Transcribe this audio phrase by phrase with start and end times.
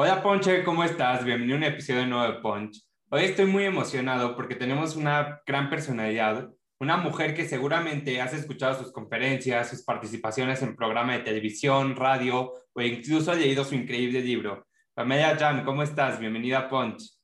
[0.00, 1.24] Hola Ponche, ¿cómo estás?
[1.24, 2.86] Bienvenido a un episodio nuevo de Punch.
[3.10, 8.78] Hoy estoy muy emocionado porque tenemos una gran personalidad, una mujer que seguramente has escuchado
[8.78, 14.68] sus conferencias, sus participaciones en programas de televisión, radio o incluso leído su increíble libro.
[14.94, 16.20] Pamela Jan, ¿cómo estás?
[16.20, 17.18] Bienvenida a Punch.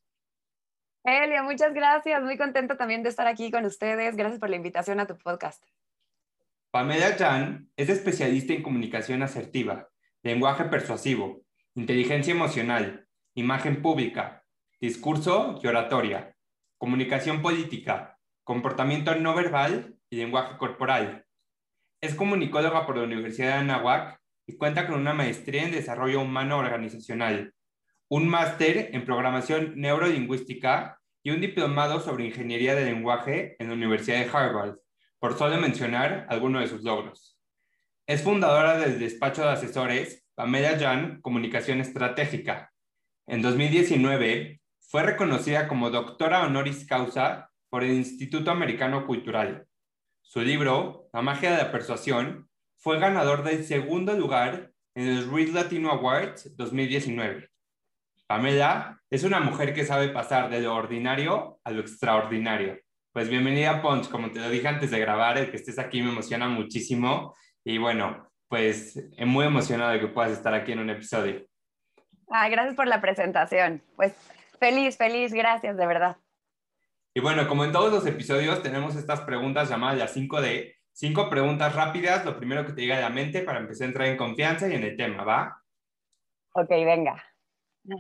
[1.04, 2.24] Elia, muchas gracias.
[2.24, 4.16] Muy contenta también de estar aquí con ustedes.
[4.16, 5.62] Gracias por la invitación a tu podcast.
[6.72, 9.88] Pamela Jan es especialista en comunicación asertiva,
[10.24, 11.43] lenguaje persuasivo,
[11.76, 14.44] inteligencia emocional, imagen pública,
[14.80, 16.36] discurso y oratoria,
[16.78, 21.24] comunicación política, comportamiento no verbal y lenguaje corporal.
[22.00, 26.58] Es comunicóloga por la Universidad de Anahuac y cuenta con una maestría en desarrollo humano
[26.58, 27.52] organizacional,
[28.08, 34.18] un máster en programación neurolingüística y un diplomado sobre ingeniería de lenguaje en la Universidad
[34.18, 34.76] de Harvard,
[35.18, 37.36] por solo mencionar algunos de sus logros.
[38.06, 42.72] Es fundadora del despacho de asesores Pamela Jan, Comunicación Estratégica.
[43.26, 49.66] En 2019 fue reconocida como doctora honoris causa por el Instituto Americano Cultural.
[50.22, 55.50] Su libro, La magia de la persuasión, fue ganador del segundo lugar en los Read
[55.50, 57.48] Latino Awards 2019.
[58.26, 62.80] Pamela es una mujer que sabe pasar de lo ordinario a lo extraordinario.
[63.12, 66.10] Pues bienvenida Punch, como te lo dije antes de grabar, el que estés aquí me
[66.10, 67.36] emociona muchísimo.
[67.64, 71.44] Y bueno, pues muy emocionado de que puedas estar aquí en un episodio.
[72.30, 73.82] Ah, gracias por la presentación.
[73.96, 74.14] Pues
[74.60, 76.16] feliz, feliz, gracias, de verdad.
[77.14, 80.72] Y bueno, como en todos los episodios, tenemos estas preguntas llamadas las 5D.
[80.92, 84.06] Cinco preguntas rápidas, lo primero que te diga a la mente para empezar a entrar
[84.06, 85.60] en confianza y en el tema, ¿va?
[86.52, 87.24] Ok, venga.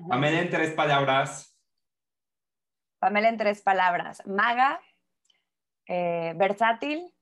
[0.08, 1.58] Pamela en tres palabras.
[3.00, 4.24] Pamela en tres palabras.
[4.24, 4.80] Maga,
[5.88, 7.12] eh, versátil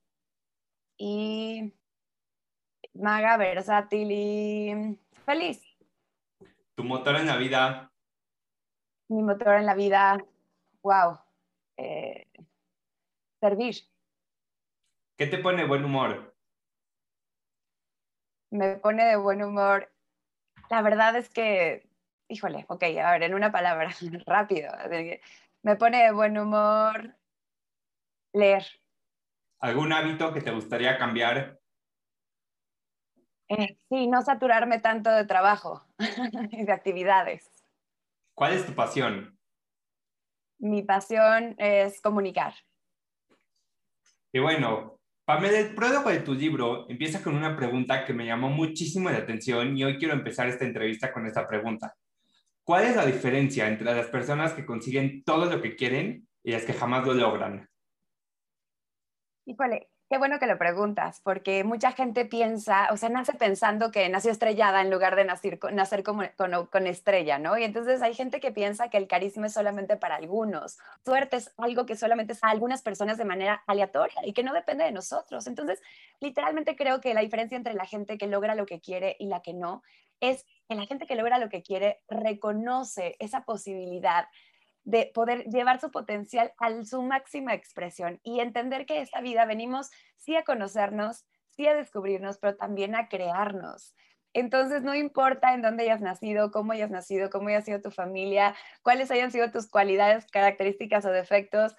[0.99, 1.72] y
[2.94, 5.62] maga, versátil y feliz.
[6.75, 7.92] ¿Tu motor en la vida?
[9.08, 10.19] Mi motor en la vida,
[10.82, 11.19] wow,
[11.76, 12.26] eh,
[13.41, 13.76] servir.
[15.16, 16.34] ¿Qué te pone buen humor?
[18.50, 19.92] Me pone de buen humor.
[20.70, 21.88] La verdad es que,
[22.28, 23.91] híjole, ok, a ver, en una palabra,
[24.26, 24.72] rápido.
[25.62, 27.14] Me pone de buen humor
[28.32, 28.64] leer.
[29.60, 31.62] ¿Algún hábito que te gustaría cambiar?
[33.58, 35.84] Eh, sí, no saturarme tanto de trabajo
[36.50, 37.52] y de actividades.
[38.34, 39.38] ¿Cuál es tu pasión?
[40.58, 42.54] Mi pasión es comunicar.
[44.32, 48.48] Y bueno, Pamela, el prólogo de tu libro empieza con una pregunta que me llamó
[48.48, 51.94] muchísimo la atención y hoy quiero empezar esta entrevista con esta pregunta.
[52.64, 56.64] ¿Cuál es la diferencia entre las personas que consiguen todo lo que quieren y las
[56.64, 57.69] que jamás lo logran?
[59.44, 64.11] Híjole, Qué bueno que lo preguntas, porque mucha gente piensa, o sea, nace pensando que
[64.11, 67.56] nació estrellada en lugar de nacer, nacer como, con, con, estrella, ¿no?
[67.56, 70.77] Y entonces hay gente que piensa que el carisma es solamente para algunos.
[71.03, 74.53] Suerte es algo que solamente es a algunas personas de manera aleatoria y que no
[74.53, 75.47] depende de nosotros.
[75.47, 75.81] Entonces,
[76.21, 79.41] literalmente creo que la diferencia entre la gente que logra lo que quiere y la
[79.41, 79.83] que no
[80.21, 84.27] es que la gente que logra lo que quiere reconoce esa posibilidad
[84.84, 89.91] de poder llevar su potencial a su máxima expresión y entender que esta vida venimos
[90.16, 93.94] sí a conocernos, sí a descubrirnos, pero también a crearnos.
[94.34, 98.54] Entonces, no importa en dónde hayas nacido, cómo hayas nacido, cómo haya sido tu familia,
[98.82, 101.76] cuáles hayan sido tus cualidades, características o defectos,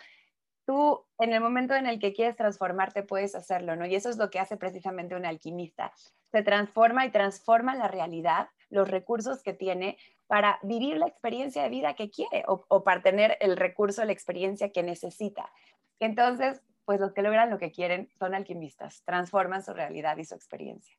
[0.66, 3.86] tú en el momento en el que quieres transformarte puedes hacerlo, ¿no?
[3.86, 5.94] Y eso es lo que hace precisamente un alquimista.
[6.32, 9.98] Se transforma y transforma la realidad, los recursos que tiene
[10.28, 14.72] para vivir la experiencia de vida que quiere o, para tener el recurso, la experiencia
[14.72, 15.52] que necesita.
[16.00, 20.36] Entonces, pues los que logran lo que quieren son alquimistas, transforman su realidad y su
[20.36, 20.98] experiencia.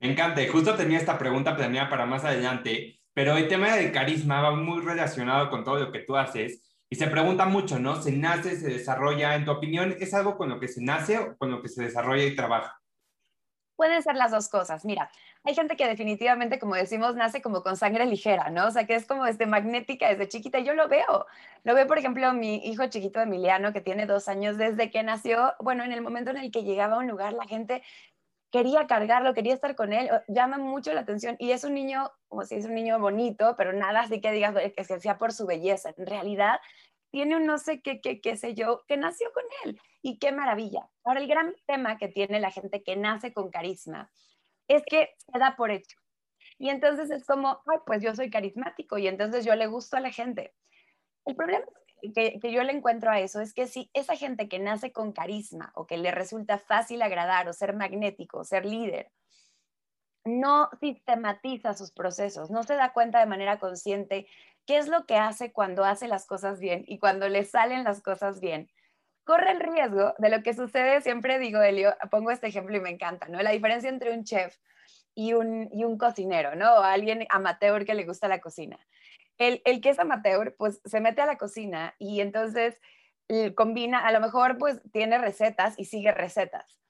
[0.00, 4.40] Me encanta, justo tenía esta pregunta planeada para más adelante, pero el tema del carisma
[4.40, 8.00] va muy relacionado con todo lo que tú haces y se pregunta mucho, ¿no?
[8.00, 9.34] ¿Se nace, se desarrolla?
[9.34, 11.82] En tu opinión, ¿es algo con lo que se nace o con lo que se
[11.82, 12.80] desarrolla y trabaja?
[13.76, 14.84] Pueden ser las dos cosas.
[14.84, 15.10] Mira,
[15.42, 18.66] hay gente que definitivamente, como decimos, nace como con sangre ligera, ¿no?
[18.66, 20.60] O sea, que es como este, magnética desde chiquita.
[20.60, 21.26] Yo lo veo.
[21.64, 25.54] Lo veo, por ejemplo, mi hijo chiquito Emiliano, que tiene dos años, desde que nació,
[25.60, 27.82] bueno, en el momento en el que llegaba a un lugar, la gente
[28.54, 32.44] quería cargarlo, quería estar con él, llama mucho la atención y es un niño, como
[32.44, 35.44] si es un niño bonito, pero nada así que digas que se hacía por su
[35.44, 35.92] belleza.
[35.98, 36.60] En realidad
[37.14, 40.32] tiene un no sé qué, qué, qué sé yo, que nació con él y qué
[40.32, 40.90] maravilla.
[41.04, 44.10] Ahora, el gran tema que tiene la gente que nace con carisma
[44.66, 45.96] es que se da por hecho.
[46.58, 50.00] Y entonces es como, Ay, pues yo soy carismático y entonces yo le gusto a
[50.00, 50.54] la gente.
[51.24, 51.64] El problema
[52.12, 55.12] que, que, yo le encuentro a eso es que si esa gente que nace con
[55.12, 59.12] carisma o que le resulta fácil agradar o ser magnético, o ser líder,
[60.24, 64.26] no sistematiza sus procesos, no se da cuenta de manera consciente
[64.66, 68.00] qué es lo que hace cuando hace las cosas bien y cuando le salen las
[68.00, 68.70] cosas bien,
[69.24, 72.90] corre el riesgo de lo que sucede, siempre digo, Elio, pongo este ejemplo y me
[72.90, 73.42] encanta, ¿no?
[73.42, 74.56] La diferencia entre un chef
[75.14, 76.74] y un, cocinero, ¿no?
[76.74, 78.78] O alguien amateur que le gusta la cocina.
[79.38, 82.78] El, el, que es amateur, pues se mete a la cocina y entonces
[83.28, 86.83] eh, combina, a lo mejor pues tiene recetas y sigue recetas.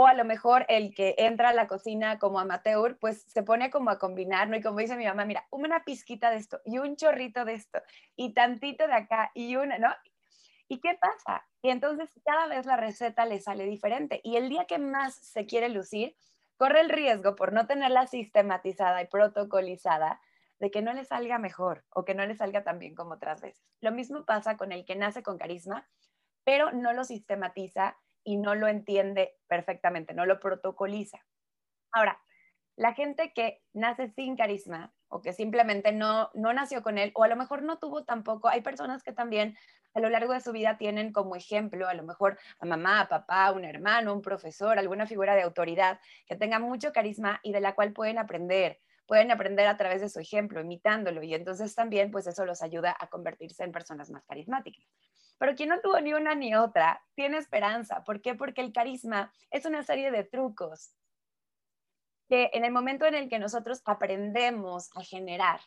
[0.00, 3.68] O a lo mejor el que entra a la cocina como amateur, pues se pone
[3.68, 4.56] como a combinar, ¿no?
[4.56, 7.80] Y como dice mi mamá, mira, una pizquita de esto y un chorrito de esto
[8.14, 9.88] y tantito de acá y una, ¿no?
[10.68, 11.44] ¿Y qué pasa?
[11.62, 14.20] Y entonces cada vez la receta le sale diferente.
[14.22, 16.14] Y el día que más se quiere lucir,
[16.56, 20.20] corre el riesgo por no tenerla sistematizada y protocolizada
[20.60, 23.40] de que no le salga mejor o que no le salga tan bien como otras
[23.40, 23.66] veces.
[23.80, 25.88] Lo mismo pasa con el que nace con carisma,
[26.44, 31.24] pero no lo sistematiza y no lo entiende perfectamente, no lo protocoliza.
[31.92, 32.20] Ahora,
[32.76, 37.24] la gente que nace sin carisma o que simplemente no, no nació con él o
[37.24, 39.56] a lo mejor no tuvo tampoco, hay personas que también
[39.94, 43.08] a lo largo de su vida tienen como ejemplo a lo mejor a mamá, a
[43.08, 47.62] papá, un hermano, un profesor, alguna figura de autoridad que tenga mucho carisma y de
[47.62, 52.10] la cual pueden aprender, pueden aprender a través de su ejemplo, imitándolo y entonces también
[52.10, 54.84] pues eso los ayuda a convertirse en personas más carismáticas.
[55.38, 58.04] Pero quien no tuvo ni una ni otra tiene esperanza.
[58.04, 58.34] ¿Por qué?
[58.34, 60.94] Porque el carisma es una serie de trucos
[62.28, 65.60] que en el momento en el que nosotros aprendemos a generar,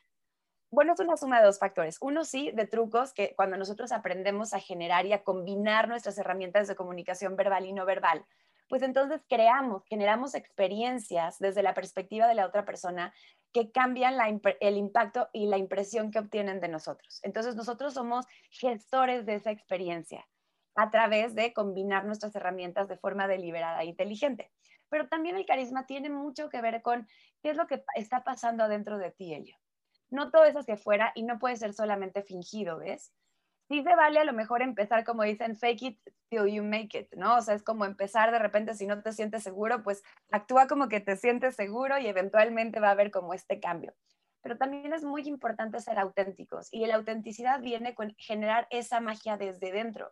[0.70, 1.98] bueno, es una suma de dos factores.
[2.00, 6.68] Uno sí, de trucos que cuando nosotros aprendemos a generar y a combinar nuestras herramientas
[6.68, 8.26] de comunicación verbal y no verbal,
[8.70, 13.14] pues entonces creamos, generamos experiencias desde la perspectiva de la otra persona
[13.54, 14.16] que cambian
[14.60, 17.20] el impacto y la impresión que obtienen de nosotros.
[17.24, 20.28] Entonces nosotros somos gestores de esa experiencia
[20.76, 24.52] a través de combinar nuestras herramientas de forma deliberada e inteligente.
[24.90, 27.08] Pero también el carisma tiene mucho que ver con
[27.42, 29.58] qué es lo que está pasando adentro de ti, Elio.
[30.10, 33.14] No todo es hacia afuera y no puede ser solamente fingido, ¿ves?
[33.72, 37.14] Sí se vale a lo mejor empezar, como dicen, fake it till you make it,
[37.16, 37.38] ¿no?
[37.38, 40.90] O sea, es como empezar de repente, si no te sientes seguro, pues actúa como
[40.90, 43.94] que te sientes seguro y eventualmente va a haber como este cambio.
[44.42, 49.38] Pero también es muy importante ser auténticos y la autenticidad viene con generar esa magia
[49.38, 50.12] desde dentro.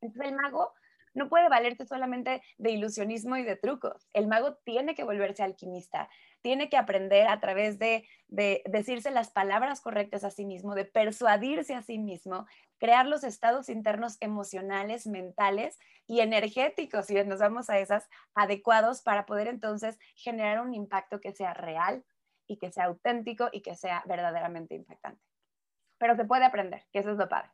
[0.00, 0.74] Entonces el mago
[1.14, 4.08] no puede valerse solamente de ilusionismo y de trucos.
[4.12, 6.10] El mago tiene que volverse alquimista,
[6.42, 11.74] tiene que aprender a través de, decirse las palabras correctas a sí mismo, de persuadirse
[11.74, 12.46] a sí mismo,
[12.78, 19.26] crear los estados internos emocionales, mentales y energéticos, si nos vamos a esas, adecuados para
[19.26, 22.04] poder entonces generar un impacto que sea real
[22.46, 25.22] y que sea auténtico y que sea verdaderamente impactante.
[25.98, 27.50] Pero se puede aprender, que eso es lo padre.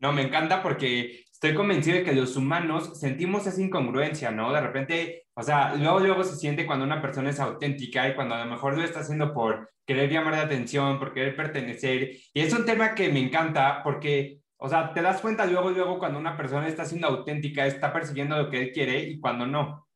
[0.00, 4.52] No, me encanta porque estoy convencido de que los humanos sentimos esa incongruencia, ¿no?
[4.52, 8.34] De repente, o sea, luego, luego se siente cuando una persona es auténtica y cuando
[8.34, 12.10] a lo mejor lo está haciendo por querer llamar la atención, por querer pertenecer.
[12.32, 15.98] Y es un tema que me encanta porque, o sea, te das cuenta luego, luego
[15.98, 19.88] cuando una persona está siendo auténtica, está persiguiendo lo que él quiere y cuando no.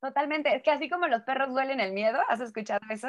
[0.00, 0.54] Totalmente.
[0.54, 3.08] Es que así como los perros huelen el miedo, ¿has escuchado eso?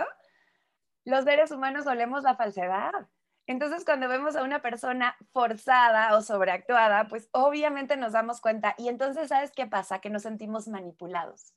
[1.05, 2.91] Los seres humanos olemos la falsedad.
[3.49, 8.89] Entonces, cuando vemos a una persona forzada o sobreactuada, pues obviamente nos damos cuenta y
[8.89, 9.97] entonces, ¿sabes qué pasa?
[9.97, 11.55] Que nos sentimos manipulados.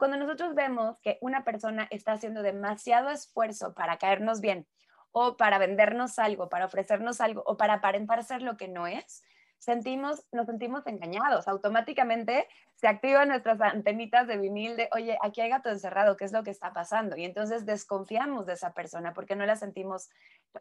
[0.00, 4.66] Cuando nosotros vemos que una persona está haciendo demasiado esfuerzo para caernos bien
[5.12, 9.22] o para vendernos algo, para ofrecernos algo o para aparentar ser lo que no es,
[9.58, 11.46] sentimos, nos sentimos engañados.
[11.46, 16.32] Automáticamente se activan nuestras antenitas de vinil de, oye, aquí hay gato encerrado, ¿qué es
[16.32, 17.16] lo que está pasando?
[17.16, 20.08] Y entonces desconfiamos de esa persona porque no la sentimos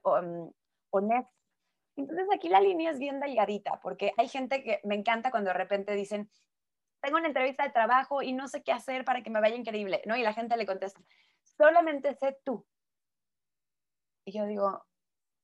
[0.04, 0.52] um,
[0.90, 1.32] honesta.
[1.96, 5.58] Entonces aquí la línea es bien delgadita, porque hay gente que me encanta cuando de
[5.58, 6.30] repente dicen,
[7.02, 10.02] tengo una entrevista de trabajo y no sé qué hacer para que me vaya increíble,
[10.06, 10.16] ¿no?
[10.16, 11.02] Y la gente le contesta,
[11.58, 12.66] solamente sé tú.
[14.26, 14.86] Y yo digo,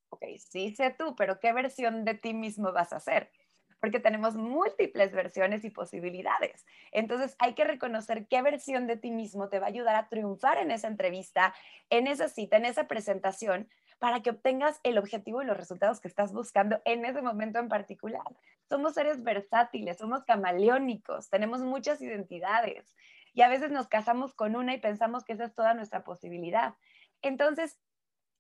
[0.10, 3.32] ok, sí sé tú, pero ¿qué versión de ti mismo vas a hacer?
[3.80, 6.66] Porque tenemos múltiples versiones y posibilidades.
[6.92, 10.58] Entonces hay que reconocer qué versión de ti mismo te va a ayudar a triunfar
[10.58, 11.54] en esa entrevista,
[11.90, 13.70] en esa cita, en esa presentación,
[14.04, 17.70] para que obtengas el objetivo y los resultados que estás buscando en ese momento en
[17.70, 18.22] particular.
[18.68, 22.94] Somos seres versátiles, somos camaleónicos, tenemos muchas identidades.
[23.34, 26.74] Y a veces nos casamos con una y pensamos que esa es toda nuestra posibilidad.
[27.22, 27.80] Entonces,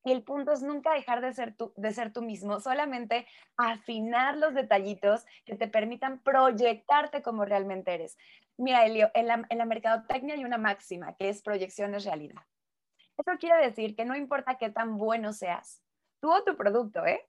[0.03, 4.53] el punto es nunca dejar de ser, tú, de ser tú mismo, solamente afinar los
[4.53, 8.17] detallitos que te permitan proyectarte como realmente eres.
[8.57, 12.41] Mira, Elio, en la, en la mercadotecnia hay una máxima que es proyección es realidad.
[13.17, 15.81] Eso quiere decir que no importa qué tan bueno seas,
[16.19, 17.25] tú o tu producto, ¿eh?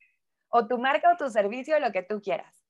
[0.49, 2.65] O tu marca o tu servicio, lo que tú quieras.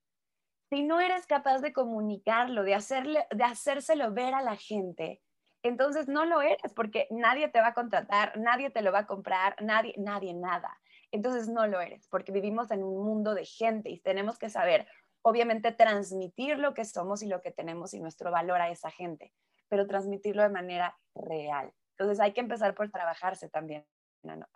[0.71, 5.23] Si no eres capaz de comunicarlo, de, hacerle, de hacérselo ver a la gente,
[5.63, 9.07] entonces no lo eres porque nadie te va a contratar, nadie te lo va a
[9.07, 10.79] comprar, nadie, nadie, nada.
[11.13, 14.87] Entonces no lo eres porque vivimos en un mundo de gente y tenemos que saber,
[15.23, 19.33] obviamente, transmitir lo que somos y lo que tenemos y nuestro valor a esa gente,
[19.69, 21.73] pero transmitirlo de manera real.
[21.99, 23.85] Entonces hay que empezar por trabajarse también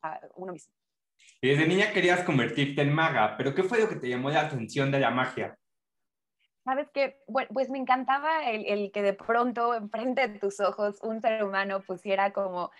[0.02, 0.74] a uno mismo.
[1.40, 4.42] Y desde niña querías convertirte en maga, pero ¿qué fue lo que te llamó la
[4.42, 5.56] atención de la magia?
[6.64, 11.20] Sabes que, bueno, pues me encantaba el, que de pronto enfrente de tus ojos un
[11.20, 12.70] ser humano pusiera como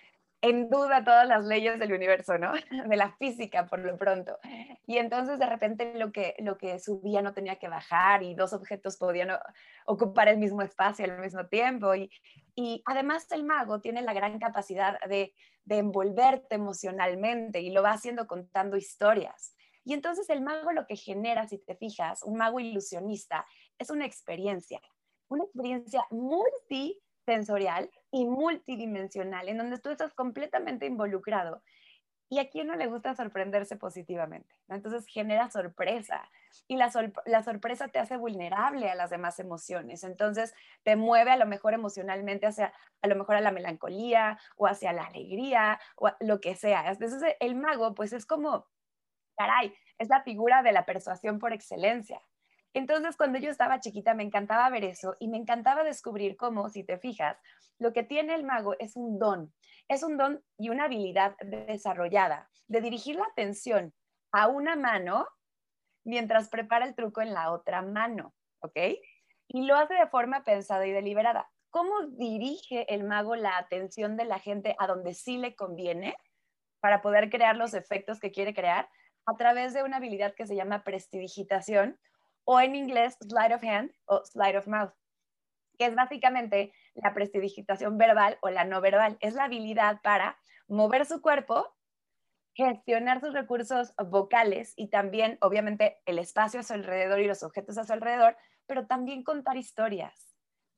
[0.41, 2.53] en duda todas las leyes del universo, ¿no?
[2.87, 4.37] De la física por lo pronto.
[4.85, 8.53] Y entonces de repente lo que, lo que subía no tenía que bajar y dos
[8.53, 9.31] objetos podían
[9.85, 11.93] ocupar el mismo espacio al mismo tiempo.
[11.95, 12.09] Y,
[12.61, 17.91] y además el mago tiene la gran capacidad de, de envolverte emocionalmente y lo va
[17.91, 19.55] haciendo contando historias.
[19.85, 23.45] Y entonces el mago lo que genera, si te fijas, un mago ilusionista,
[23.77, 24.81] es una experiencia,
[25.29, 31.63] una experiencia multisensorial y multidimensional, en donde tú estás completamente involucrado.
[32.29, 34.55] Y a quién no le gusta sorprenderse positivamente.
[34.67, 36.29] Entonces genera sorpresa
[36.67, 40.03] y la, sorpresa te hace vulnerable a las demás emociones.
[40.03, 42.71] Entonces te mueve a lo mejor emocionalmente hacia
[43.01, 46.89] a lo mejor a la melancolía o hacia la alegría o lo que sea.
[46.91, 48.67] Entonces el mago pues es como
[49.35, 52.21] caray, es la figura de la persuasión por excelencia.
[52.73, 56.83] Entonces, cuando yo estaba chiquita, me encantaba ver eso y me encantaba descubrir cómo, si
[56.83, 57.37] te fijas,
[57.79, 59.51] lo que tiene el mago es un don,
[59.89, 63.93] es un don y una habilidad desarrollada de dirigir la atención
[64.31, 65.27] a una mano
[66.05, 68.77] mientras prepara el truco en la otra mano, ¿ok?
[69.49, 71.49] Y lo hace de forma pensada y deliberada.
[71.71, 76.15] ¿Cómo dirige el mago la atención de la gente a donde sí le conviene
[76.79, 78.87] para poder crear los efectos que quiere crear?
[79.29, 81.99] a través de una habilidad que se llama prestidigitación
[82.45, 84.91] o en inglés slide of hand o slide of mouth,
[85.77, 89.17] que es básicamente la prestidigitación verbal o la no verbal.
[89.19, 90.37] Es la habilidad para
[90.67, 91.75] mover su cuerpo,
[92.53, 97.77] gestionar sus recursos vocales y también, obviamente, el espacio a su alrededor y los objetos
[97.77, 100.35] a su alrededor, pero también contar historias.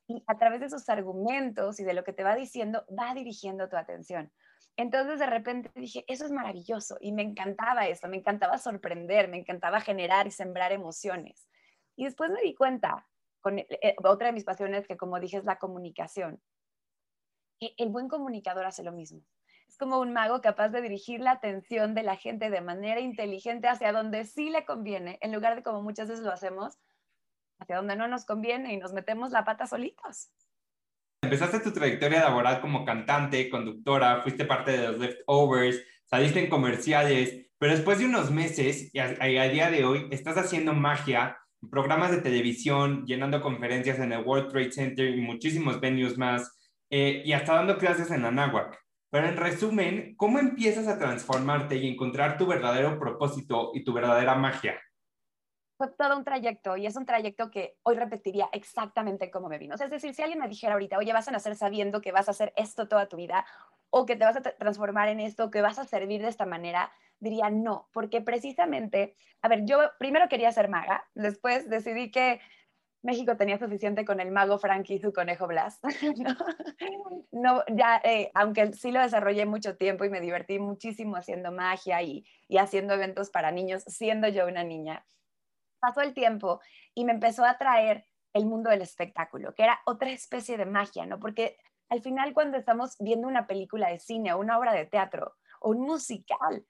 [0.08, 3.70] Y a través de sus argumentos y de lo que te va diciendo, va dirigiendo
[3.70, 4.32] tu atención.
[4.78, 9.38] Entonces de repente dije, eso es maravilloso y me encantaba eso, me encantaba sorprender, me
[9.38, 11.50] encantaba generar y sembrar emociones.
[11.96, 13.06] Y después me di cuenta,
[13.46, 16.42] eh, eh, otra de mis pasiones que como dije es la comunicación,
[17.60, 19.24] que el buen comunicador hace lo mismo.
[19.68, 23.68] Es como un mago capaz de dirigir la atención de la gente de manera inteligente
[23.68, 26.78] hacia donde sí le conviene, en lugar de como muchas veces lo hacemos,
[27.60, 30.32] hacia donde no nos conviene y nos metemos la pata solitos.
[31.24, 37.52] Empezaste tu trayectoria laboral como cantante, conductora, fuiste parte de los Leftovers, saliste en comerciales,
[37.60, 41.38] pero después de unos meses y a, día de hoy estás haciendo magia,
[41.70, 46.58] programas de televisión, llenando conferencias en el World Trade Center y muchísimos venues más,
[46.90, 48.78] eh, y hasta dando clases en Anáhuac.
[49.10, 54.36] Pero en resumen, ¿cómo empiezas a transformarte y encontrar tu verdadero propósito y tu verdadera
[54.36, 54.80] magia?
[55.82, 59.74] fue todo un trayecto y es un trayecto que hoy repetiría exactamente como me vino.
[59.74, 62.32] es decir, si alguien me dijera ahorita, oye, vas a nacer sabiendo que vas a
[62.32, 63.48] hacer esto toda tu vida
[63.90, 66.92] o que te vas a transformar en esto, que vas a servir de esta manera,
[67.22, 72.42] diría no, porque precisamente, a ver, yo primero quería ser maga, después decidí que
[73.02, 75.80] México tenía suficiente con el mago Frankie y su conejo Blas.
[77.32, 82.02] no, ya, eh, aunque sí lo desarrollé mucho tiempo y me divertí muchísimo haciendo magia
[82.02, 85.06] y, y haciendo eventos para niños, siendo yo una niña
[85.82, 86.62] pasó el tiempo
[86.94, 91.06] y me empezó a atraer el mundo del espectáculo, que era otra especie de magia,
[91.06, 91.20] ¿no?
[91.20, 91.58] Porque
[91.90, 95.72] al final cuando estamos viendo una película de cine o una obra de teatro o
[95.72, 96.66] un musical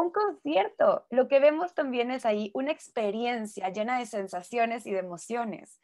[0.00, 5.00] un concierto, lo que vemos también es ahí una experiencia llena de sensaciones y de
[5.00, 5.78] emociones.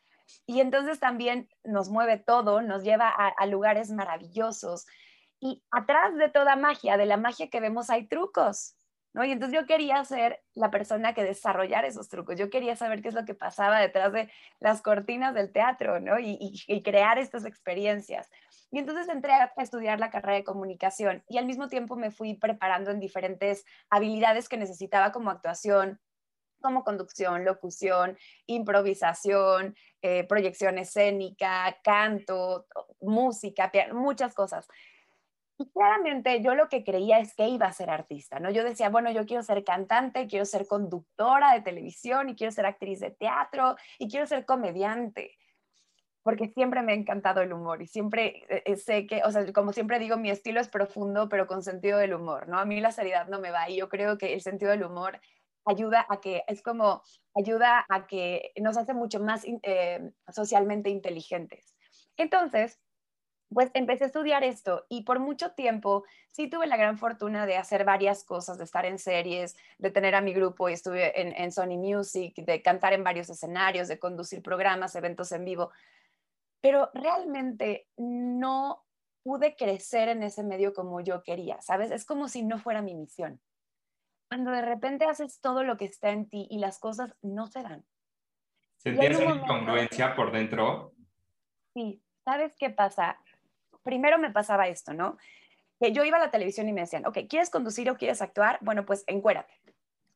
[0.47, 4.87] Y entonces también nos mueve todo, nos lleva a, lugares maravillosos.
[5.41, 8.77] Y atrás de toda magia, de la magia que vemos, hay trucos.
[9.15, 13.09] Y entonces yo quería ser la persona que desarrollara esos trucos, yo quería saber qué
[13.09, 16.19] es lo que pasaba detrás de las cortinas del teatro, ¿no?
[16.21, 18.31] Y, crear estas experiencias.
[18.71, 22.35] Y entonces entré a estudiar la carrera de comunicación y al mismo tiempo me fui
[22.35, 26.01] preparando en diferentes habilidades que necesitaba como actuación,
[26.61, 32.67] como conducción, locución, improvisación, eh, proyección escénica, canto,
[33.01, 34.69] música, muchas cosas.
[35.61, 38.51] Y claramente yo lo que creía es que iba a ser artista, ¿no?
[38.51, 42.67] Yo decía, bueno, yo quiero ser cantante, quiero ser conductora de televisión y quiero ser
[42.67, 45.37] actriz de teatro y quiero ser comediante,
[46.29, 49.51] porque siempre me ha encantado el humor y siempre eh, eh, sé que, o sea,
[49.55, 52.59] como siempre digo, mi estilo es profundo, pero con sentido del humor, ¿no?
[52.59, 55.23] A mí la seriedad no me va y yo creo que el sentido del humor
[55.65, 57.03] ayuda a que, es como,
[57.35, 61.75] ayuda a que nos hace mucho más eh, socialmente inteligentes.
[62.19, 62.79] Entonces,
[63.51, 67.57] pues empecé a estudiar esto y por mucho tiempo sí tuve la gran fortuna de
[67.57, 71.35] hacer varias cosas, de estar en series, de tener a mi grupo y estuve en,
[71.35, 75.71] en, Sony Music, de cantar en varios escenarios, de conducir programas, eventos en vivo,
[76.61, 78.85] pero realmente no
[79.23, 81.91] pude crecer en ese medio como yo quería, ¿sabes?
[81.91, 83.41] Es como si no fuera mi misión.
[84.29, 87.63] Cuando de repente haces todo lo que está en ti y las cosas no se
[87.63, 87.85] dan.
[88.77, 90.93] ¿Sentías una incongruencia por dentro?
[91.75, 93.19] Sí, ¿sabes qué pasa?
[93.89, 95.17] primero me pasaba esto, ¿no?
[95.81, 98.59] Que yo iba a la televisión y me decían, ok, ¿quieres conducir o quieres actuar?
[98.61, 99.55] Bueno, pues encuérate.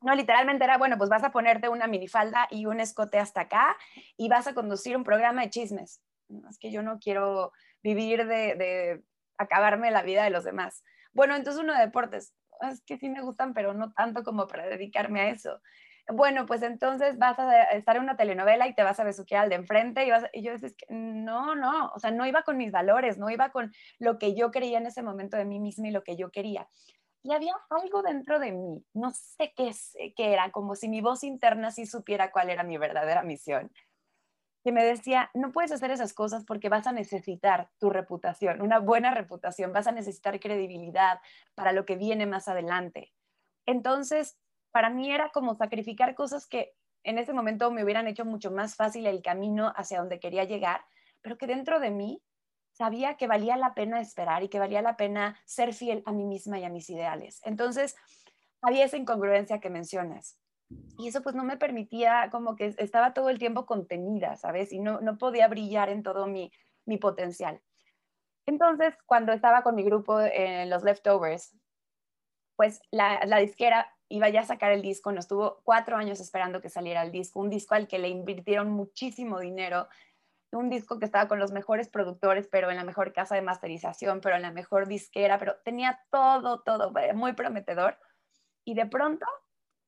[0.02, 3.78] No, literalmente era, bueno, pues vas a ponerte una minifalda y un escote hasta acá
[4.18, 6.02] y vas a conducir un programa de chismes.
[6.48, 7.52] Es que yo no quiero
[7.82, 9.04] vivir de, de
[9.38, 10.84] acabarme la vida de los demás.
[11.12, 12.34] Bueno, entonces uno de deportes,
[12.70, 15.60] es que sí me gustan, pero no tanto como para dedicarme a eso
[16.08, 19.50] bueno, pues entonces vas a estar en una telenovela y te vas a besuquear al
[19.50, 22.72] de enfrente y, vas, y yo decía, no, no, o sea, no iba con mis
[22.72, 25.92] valores, no iba con lo que yo creía en ese momento de mí misma y
[25.92, 26.68] lo que yo quería.
[27.22, 29.72] Y había algo dentro de mí, no sé qué,
[30.16, 33.70] qué era, como si mi voz interna sí supiera cuál era mi verdadera misión,
[34.64, 38.78] que me decía, no puedes hacer esas cosas porque vas a necesitar tu reputación, una
[38.78, 41.20] buena reputación, vas a necesitar credibilidad
[41.54, 43.12] para lo que viene más adelante.
[43.66, 44.38] Entonces,
[44.70, 48.76] para mí era como sacrificar cosas que en ese momento me hubieran hecho mucho más
[48.76, 50.84] fácil el camino hacia donde quería llegar,
[51.20, 52.22] pero que dentro de mí
[52.72, 56.24] sabía que valía la pena esperar y que valía la pena ser fiel a mí
[56.24, 57.40] misma y a mis ideales.
[57.44, 57.96] Entonces,
[58.62, 60.38] había esa incongruencia que mencionas.
[60.98, 64.72] Y eso pues no me permitía, como que estaba todo el tiempo contenida, ¿sabes?
[64.72, 66.52] Y no, no podía brillar en todo mi,
[66.84, 67.60] mi potencial.
[68.46, 71.56] Entonces, cuando estaba con mi grupo en los leftovers,
[72.56, 76.60] pues la, la disquera iba ya a sacar el disco, nos tuvo cuatro años esperando
[76.60, 79.88] que saliera el disco, un disco al que le invirtieron muchísimo dinero,
[80.52, 84.20] un disco que estaba con los mejores productores, pero en la mejor casa de masterización,
[84.20, 87.98] pero en la mejor disquera, pero tenía todo, todo muy prometedor.
[88.64, 89.26] Y de pronto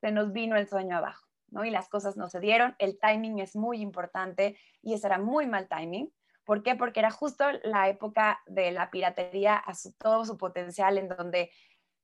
[0.04, 1.64] se nos vino el sueño abajo, ¿no?
[1.64, 5.46] Y las cosas no se dieron, el timing es muy importante y ese era muy
[5.46, 6.12] mal timing.
[6.44, 6.74] ¿Por qué?
[6.74, 11.50] Porque era justo la época de la piratería a todo su potencial, en donde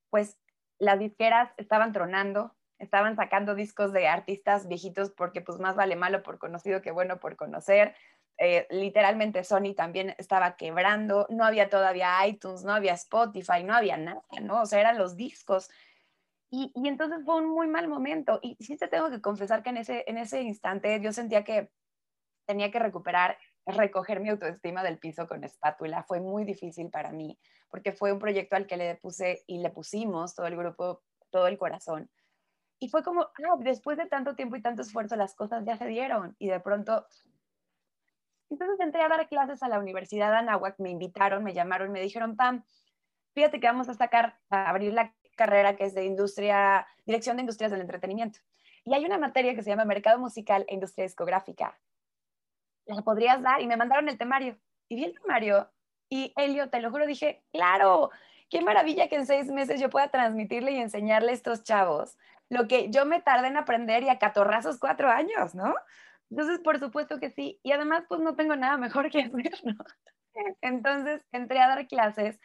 [0.09, 0.39] pues
[0.79, 6.23] las disqueras estaban tronando, estaban sacando discos de artistas viejitos porque pues más vale malo
[6.23, 7.93] por conocido que bueno por conocer.
[8.39, 13.97] Eh, literalmente Sony también estaba quebrando, no había todavía iTunes, no había Spotify, no había
[13.97, 14.63] nada, ¿no?
[14.63, 15.69] O sea, eran los discos.
[16.53, 18.39] Y, entonces fue un muy mal momento.
[18.43, 21.71] Y sí te tengo que confesar que en ese, en ese instante yo sentía que
[22.45, 26.03] tenía que recuperar recoger mi autoestima del piso con espátula.
[26.03, 29.69] Fue muy difícil para mí porque fue un proyecto al que le puse y le
[29.69, 32.11] pusimos todo el grupo, todo el corazón.
[32.79, 35.85] Y fue como, ah, después de tanto tiempo y tanto esfuerzo, las cosas ya se
[35.85, 36.35] dieron.
[36.37, 37.07] Y de pronto,
[38.49, 42.01] entonces entré a dar clases a la Universidad de Anáhuac, me invitaron, me llamaron, me
[42.01, 42.63] dijeron, Pam,
[43.33, 47.41] fíjate que vamos a sacar, a abrir la carrera que es de industria, dirección de
[47.41, 48.39] industrias del entretenimiento.
[48.83, 51.77] Y hay una materia que se llama mercado musical e industria discográfica
[52.85, 53.61] la podrías dar?
[53.61, 54.57] Y me mandaron el temario.
[54.89, 55.69] Y vi el temario
[56.09, 58.11] y Elio, te lo juro, dije, claro,
[58.49, 62.17] qué maravilla que en seis meses yo pueda transmitirle y enseñarle a estos chavos
[62.49, 65.73] lo que yo me tardé en aprender y a catorrazos cuatro años, ¿no?
[66.29, 67.61] Entonces, por supuesto que sí.
[67.63, 69.77] Y además, pues no tengo nada mejor que hacer, ¿no?
[70.61, 72.39] Entonces, entré a dar clases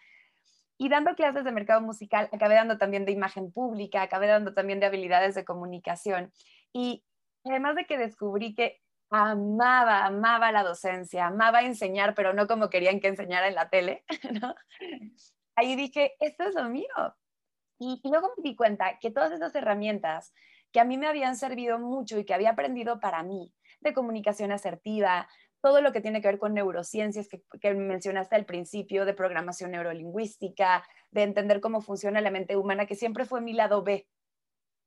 [0.79, 4.81] y dando clases de mercado musical, acabé dando también de imagen pública, acabé dando también
[4.81, 6.33] de habilidades de comunicación.
[6.73, 7.05] Y
[7.45, 13.01] además de que descubrí que amaba, amaba la docencia, amaba enseñar, pero no como querían
[13.01, 14.05] que enseñara en la tele,
[14.43, 14.55] ¿no?
[15.55, 16.87] Ahí dije, esto es lo mío.
[17.79, 20.33] Y, luego me di cuenta que todas esas herramientas
[20.73, 24.53] que a mí me habían servido mucho y que había aprendido para mí, de comunicación
[24.53, 25.29] asertiva,
[25.63, 29.73] todo lo que tiene que ver con neurociencias que, que mencionaste al principio, de programación
[29.73, 34.07] neurolingüística, de entender cómo funciona la mente humana, que siempre fue mi lado B,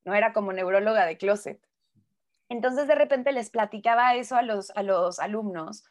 [0.06, 1.62] no era como neuróloga de closet.
[2.50, 5.84] Entonces de repente les platicaba eso a los, a los alumnos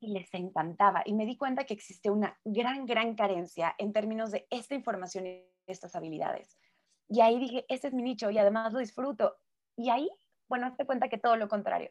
[0.00, 1.02] y les encantaba.
[1.04, 5.26] Y me di cuenta que existe una gran, gran carencia en términos de esta información
[5.26, 6.58] y estas habilidades.
[7.08, 9.36] Y ahí dije, este es mi nicho y además lo disfruto.
[9.76, 10.10] Y ahí,
[10.48, 11.90] Bueno, hazte cuenta que todo lo contrario.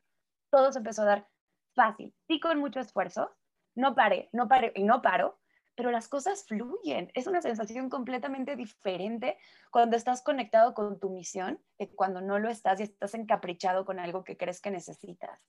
[0.52, 1.28] Todo se empezó a dar
[1.74, 3.32] fácil, sí con mucho esfuerzo.
[3.76, 5.40] No paré, no paré y no paro,
[5.76, 7.12] pero las cosas fluyen.
[7.14, 9.38] Es una sensación completamente diferente
[9.72, 14.00] cuando estás conectado con tu misión que cuando no lo estás y estás encaprichado con
[14.00, 15.40] algo que crees que necesitas.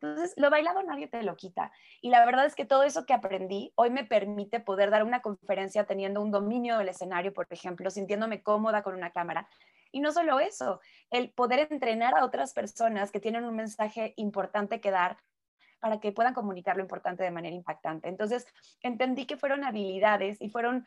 [0.00, 1.72] Entonces, lo bailado nadie te lo quita.
[2.02, 5.22] Y la verdad es que todo eso que aprendí hoy me permite poder dar una
[5.22, 9.48] conferencia teniendo un dominio del escenario, por ejemplo, sintiéndome cómoda con una cámara.
[9.92, 14.80] Y no solo eso, el poder entrenar a otras personas que tienen un mensaje importante
[14.80, 15.16] que dar
[15.80, 18.08] para que puedan comunicar lo importante de manera impactante.
[18.08, 18.46] Entonces,
[18.82, 20.86] entendí que fueron habilidades y fueron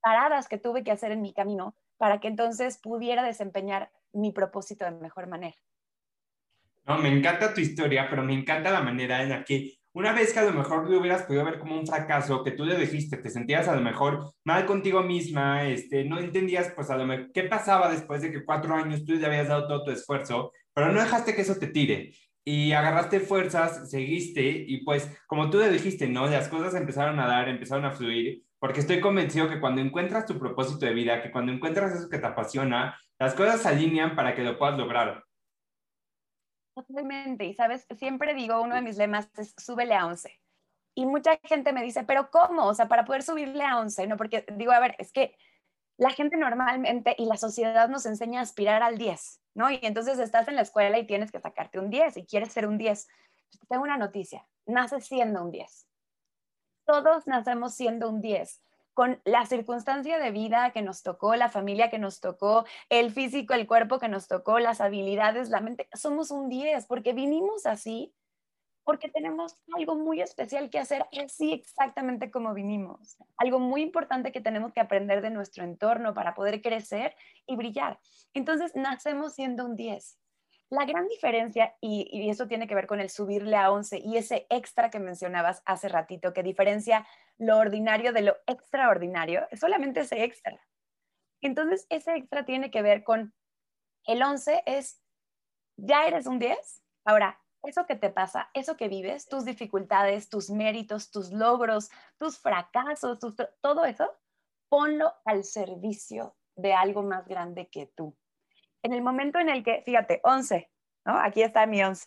[0.00, 4.84] paradas que tuve que hacer en mi camino para que entonces pudiera desempeñar mi propósito
[4.84, 5.56] de mejor manera.
[6.86, 10.32] No, me encanta tu historia, pero me encanta la manera en la que una vez
[10.32, 13.16] que a lo mejor lo hubieras podido ver como un fracaso, que tú le dijiste,
[13.16, 17.30] te sentías a lo mejor mal contigo misma, este, no entendías pues a lo mejor
[17.32, 20.92] qué pasaba después de que cuatro años tú le habías dado todo tu esfuerzo, pero
[20.92, 22.12] no dejaste que eso te tire
[22.44, 26.26] y agarraste fuerzas, seguiste y pues como tú dijiste, ¿no?
[26.26, 30.38] Las cosas empezaron a dar, empezaron a fluir, porque estoy convencido que cuando encuentras tu
[30.38, 34.34] propósito de vida, que cuando encuentras eso que te apasiona, las cosas se alinean para
[34.34, 35.24] que lo puedas lograr.
[36.74, 37.44] Totalmente.
[37.44, 40.40] Y sabes, siempre digo, uno de mis lemas es súbele a 11.
[40.96, 42.66] Y mucha gente me dice, pero ¿cómo?
[42.66, 44.16] O sea, para poder subirle a 11, ¿no?
[44.16, 45.36] Porque digo, a ver, es que
[45.96, 49.70] la gente normalmente y la sociedad nos enseña a aspirar al 10, ¿no?
[49.70, 52.66] Y entonces estás en la escuela y tienes que sacarte un 10 y quieres ser
[52.66, 53.08] un 10.
[53.68, 55.86] Tengo una noticia, naces siendo un 10.
[56.84, 58.60] Todos nacemos siendo un 10
[58.94, 63.52] con la circunstancia de vida que nos tocó, la familia que nos tocó, el físico,
[63.52, 68.14] el cuerpo que nos tocó, las habilidades, la mente, somos un 10 porque vinimos así,
[68.84, 74.40] porque tenemos algo muy especial que hacer así exactamente como vinimos, algo muy importante que
[74.40, 77.16] tenemos que aprender de nuestro entorno para poder crecer
[77.46, 77.98] y brillar.
[78.34, 80.18] Entonces, nacemos siendo un 10.
[80.70, 84.46] La gran diferencia, y, eso tiene que ver con el subirle a 11 y ese
[84.50, 87.06] extra que mencionabas hace ratito, que diferencia
[87.38, 90.60] lo ordinario de lo extraordinario, es solamente ese extra.
[91.40, 93.34] Entonces, ese extra tiene que ver con
[94.06, 95.00] el 11 es,
[95.76, 100.50] ya eres un 10, ahora, eso que te pasa, eso que vives, tus dificultades, tus
[100.50, 103.18] méritos, tus logros, tus fracasos,
[103.60, 104.10] todo eso,
[104.68, 108.16] ponlo al servicio de algo más grande que tú
[108.84, 110.70] en el momento en el que, fíjate, 11,
[111.06, 111.18] ¿no?
[111.18, 112.06] Aquí está mi 11.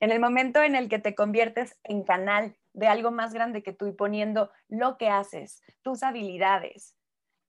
[0.00, 3.72] En el momento en el que te conviertes en canal de algo más grande que
[3.72, 6.96] tú y poniendo lo que haces, tus habilidades,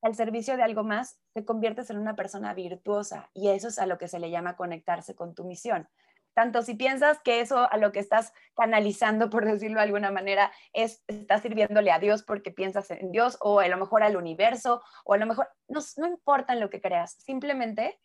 [0.04, 3.88] al servicio de algo más, te conviertes en una persona virtuosa y eso es a
[3.88, 5.90] lo que se le llama conectarse con tu misión.
[6.38, 10.52] Tanto si piensas que eso a lo que estás canalizando, por decirlo de alguna manera,
[10.72, 14.84] es estás sirviéndole a Dios porque piensas en Dios o a lo mejor al universo
[15.04, 18.00] o a lo mejor no, no importa en lo que creas, simplemente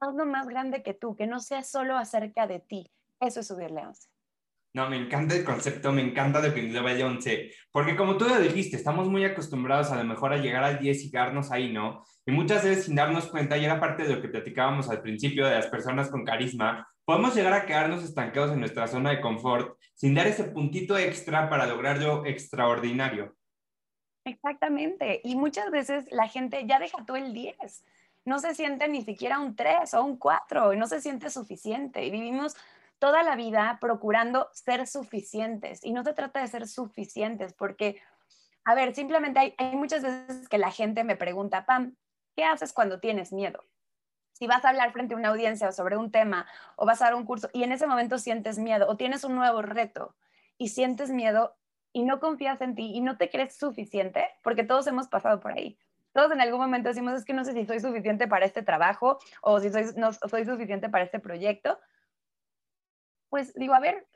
[0.00, 2.90] hazlo más grande que tú, que no sea solo acerca de ti.
[3.20, 4.13] Eso es subirle a 11.
[4.74, 8.76] No, me encanta el concepto, me encanta de vaya 11, porque como tú lo dijiste,
[8.76, 12.04] estamos muy acostumbrados a lo mejor a llegar al 10 y quedarnos ahí, ¿no?
[12.26, 15.46] Y muchas veces sin darnos cuenta, y era parte de lo que platicábamos al principio
[15.46, 19.78] de las personas con carisma, podemos llegar a quedarnos estancados en nuestra zona de confort
[19.94, 23.36] sin dar ese puntito extra para lograr lo extraordinario.
[24.24, 27.84] Exactamente, y muchas veces la gente ya deja todo el 10
[28.24, 32.04] no se siente ni siquiera un 3 o un 4 y no se siente suficiente.
[32.04, 32.56] Y vivimos
[32.98, 35.84] toda la vida procurando ser suficientes.
[35.84, 38.00] Y no se trata de ser suficientes porque,
[38.64, 41.96] a ver, simplemente hay, muchas veces que la gente me pregunta, Pam,
[42.36, 43.60] ¿qué haces cuando tienes miedo?
[44.36, 47.04] si vas a hablar frente a una audiencia o sobre un tema o vas a
[47.04, 50.16] dar un curso y en ese momento sientes miedo o tienes un nuevo reto
[50.58, 51.54] y sientes miedo
[51.92, 55.52] y no confías en ti y no te crees suficiente, porque todos hemos pasado por
[55.52, 55.78] ahí
[56.14, 59.18] todos en algún momento decimos, es que no sé si soy suficiente para este trabajo
[59.42, 61.78] o si soy, no soy suficiente para este proyecto.
[63.34, 64.06] Pues digo, a ver,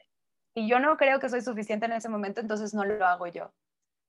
[0.54, 3.52] y yo no creo que soy suficiente en ese momento, entonces no lo hago yo.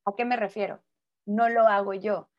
[0.05, 0.83] ¿A qué me refiero?
[1.25, 2.29] No lo hago yo.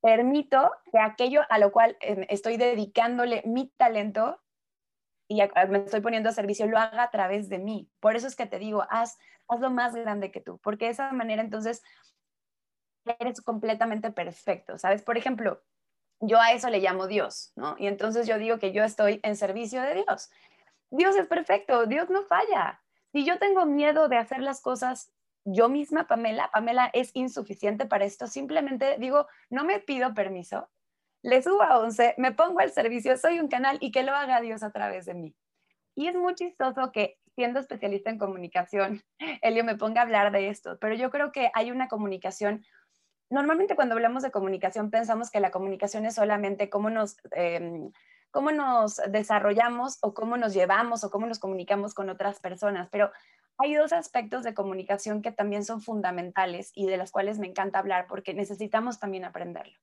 [0.00, 4.42] Permito que aquello a lo cual em, estoy dedicándole mi talento
[5.28, 7.90] y me estoy poniendo a servicio, lo haga a través de mí.
[8.00, 10.92] Por eso es que te digo, haz, haz lo más grande que tú, porque de
[10.92, 11.82] esa manera entonces
[13.18, 15.02] eres completamente perfecto, ¿sabes?
[15.02, 15.62] Por ejemplo,
[16.20, 17.76] yo a eso le llamo Dios, ¿no?
[17.78, 20.30] Y entonces yo digo que yo estoy en servicio de Dios.
[20.90, 22.80] Dios es perfecto, Dios no falla.
[23.12, 25.12] Si yo tengo miedo de hacer las cosas
[25.44, 30.68] yo misma, Pamela, Pamela es insuficiente para esto, simplemente digo, no me pido permiso,
[31.22, 34.40] le subo a 11, me pongo al servicio, soy un canal y que lo haga
[34.40, 35.34] Dios a través de mí.
[35.94, 39.02] Y es muy chistoso que siendo especialista en comunicación,
[39.42, 42.64] Elio me ponga a hablar de esto, pero yo creo que hay una comunicación
[43.30, 47.92] Normalmente cuando hablamos de comunicación pensamos que la comunicación es solamente cómo nos, em,
[48.30, 53.10] cómo nos desarrollamos o cómo nos llevamos o cómo nos comunicamos con otras personas, pero
[53.58, 57.80] hay dos aspectos de comunicación que también son fundamentales y de las cuales me encanta
[57.80, 59.76] hablar porque necesitamos también aprenderlo.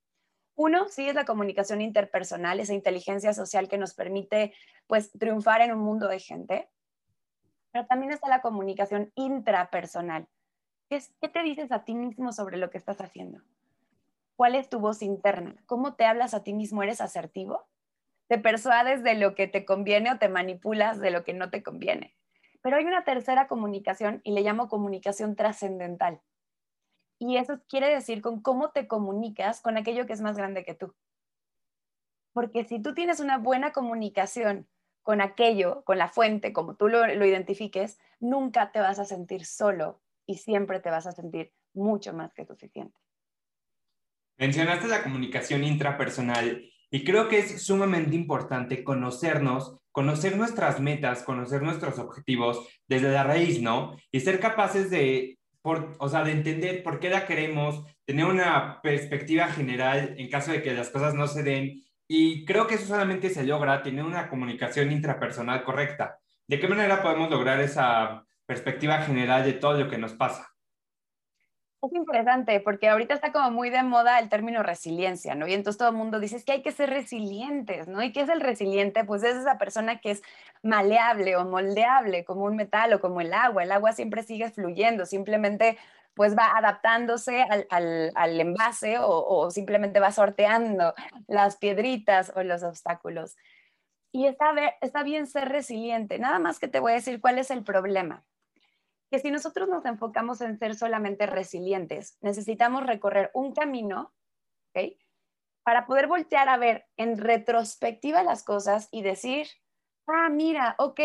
[0.56, 4.54] Uno, sí es la comunicación interpersonal, esa inteligencia social que nos permite
[4.88, 6.70] pues triunfar en un mundo de gente,
[7.72, 10.28] pero también está la comunicación intrapersonal.
[10.90, 13.42] ¿Qué, ¿Qué te dices a ti mismo sobre lo que estás haciendo?
[14.38, 15.58] ¿Cuál es tu voz interna?
[15.66, 16.84] ¿Cómo te hablas a ti mismo?
[16.84, 17.68] ¿Eres asertivo?
[18.28, 21.62] ¿Te persuades de lo que te conviene o te manipulas de lo que no te
[21.62, 22.16] conviene?
[22.62, 26.22] Pero hay una tercera comunicación y le llamo comunicación trascendental.
[27.20, 30.74] Y eso quiere decir con cómo te comunicas con aquello que es más grande que
[30.74, 30.96] tú.
[32.34, 34.68] Porque si tú tienes una buena comunicación
[35.04, 40.02] con aquello, con la fuente, como tú lo, identifiques, nunca te vas a sentir solo
[40.26, 43.00] y siempre te vas a sentir mucho más que suficiente.
[44.38, 51.62] Mencionaste la comunicación intrapersonal y creo que es sumamente importante conocernos, conocer nuestras metas, conocer
[51.62, 53.98] nuestros objetivos desde la raíz, ¿no?
[54.14, 59.50] Y ser capaces de, o sea, de entender por qué la queremos, tener una perspectiva
[59.50, 61.84] general en caso de que las cosas no se den.
[62.08, 66.18] Y creo que eso solamente se logra tener una comunicación intrapersonal correcta.
[66.48, 70.55] ¿De qué manera podemos lograr esa perspectiva general de todo lo que nos pasa?
[71.86, 75.48] Es interesante porque ahorita está como muy de moda el término resiliencia, ¿no?
[75.48, 78.02] Y entonces todo el mundo dice que hay que ser resilientes, ¿no?
[78.02, 79.04] ¿Y qué es el resiliente?
[79.04, 80.24] Pues es esa persona que es
[80.64, 83.64] maleable o moldeable, como un metal o como el agua.
[83.64, 85.78] El agua siempre sigue fluyendo, simplemente
[86.16, 90.96] pues va adaptándose al, al, al envase o, o, simplemente va sorteando
[91.28, 93.36] las piedritas o los obstáculos.
[94.12, 96.18] Y está, está bien ser resiliente.
[96.20, 98.24] Nada más que te voy a decir cuál es el problema
[99.16, 104.14] que si nosotros nos enfocamos en ser solamente resilientes, necesitamos recorrer un camino,
[104.74, 104.92] ¿ok?
[105.64, 109.48] Para poder voltear a ver en retrospectiva las cosas y decir,
[110.08, 111.00] ah, mira, ok,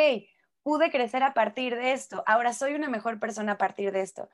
[0.65, 4.29] pude crecer a partir de esto, ahora soy una mejor persona a partir de esto.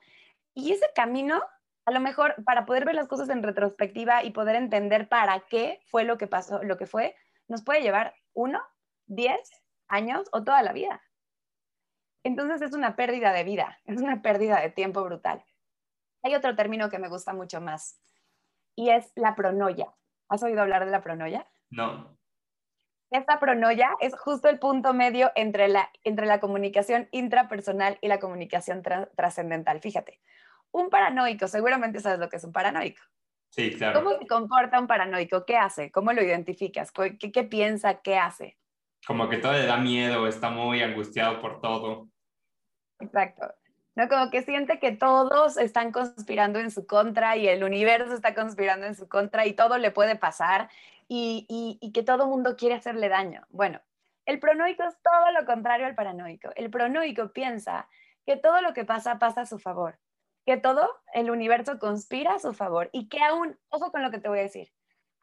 [0.55, 1.39] Y ese camino,
[1.85, 5.81] a lo mejor para poder ver las cosas en retrospectiva y poder entender para qué
[5.85, 7.15] fue lo que pasó, lo que fue,
[7.47, 8.59] nos puede llevar uno,
[9.05, 9.51] diez
[9.87, 10.99] años o toda la vida.
[12.27, 15.43] Entonces es una pérdida de vida, es una pérdida de tiempo brutal.
[16.23, 18.01] Hay otro término que me gusta mucho más
[18.75, 19.93] y es la pronoia.
[20.27, 21.47] ¿Has oído hablar de la pronoia?
[21.69, 22.17] No.
[23.11, 28.19] Esta pronoia es justo el punto medio entre la, entre la comunicación intrapersonal y la
[28.19, 29.79] comunicación tra trascendental.
[29.79, 30.19] Fíjate,
[30.71, 33.01] un paranoico, seguramente sabes lo que es un paranoico.
[33.51, 34.03] Sí, claro.
[34.03, 35.45] ¿Cómo se comporta un paranoico?
[35.45, 35.91] ¿Qué hace?
[35.91, 36.91] ¿Cómo lo identificas?
[36.91, 38.01] ¿Qué, qué piensa?
[38.01, 38.57] ¿Qué hace?
[39.05, 42.09] Como que todo le da miedo, está muy angustiado por todo.
[42.99, 43.53] Exacto.
[43.97, 44.07] ¿no?
[44.07, 48.85] Como que siente que todos están conspirando en su contra y el universo está conspirando
[48.85, 50.69] en su contra y todo le puede pasar
[51.07, 51.47] y,
[51.81, 53.47] y, que todo mundo quiere hacerle daño.
[53.49, 53.81] Bueno,
[54.25, 56.49] el pronoico es todo lo contrario al paranoico.
[56.55, 57.89] El pronoico piensa
[58.23, 59.97] que todo lo que pasa pasa a su favor,
[60.45, 64.19] que todo el universo conspira a su favor y que aún, ojo con lo que
[64.19, 64.71] te voy a decir,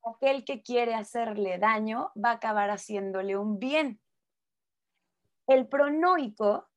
[0.05, 4.01] aquel que quiere hacerle daño va a acabar haciéndole un bien.
[5.47, 6.69] El pronoico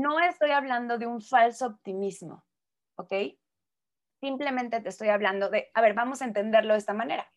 [0.00, 2.44] no estoy hablando de un falso optimismo,
[2.96, 3.12] ¿ok?
[4.20, 7.30] Simplemente te estoy hablando de, a ver, vamos a entenderlo de esta manera.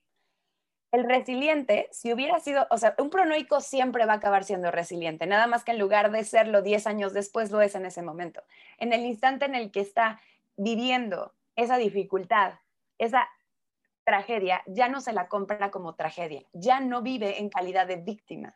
[0.91, 5.28] El resiliente, si hubiera sido, o sea, un pronoico siempre va a acabar siendo resiliente,
[5.28, 8.41] nada más que en lugar de serlo 10 años después, lo es en ese momento.
[8.78, 10.22] En el instante en el que está
[10.56, 12.54] viviendo esa dificultad,
[12.98, 13.28] esa
[14.06, 18.56] tragedia, ya no se la compra como tragedia, ya no vive en calidad de víctima.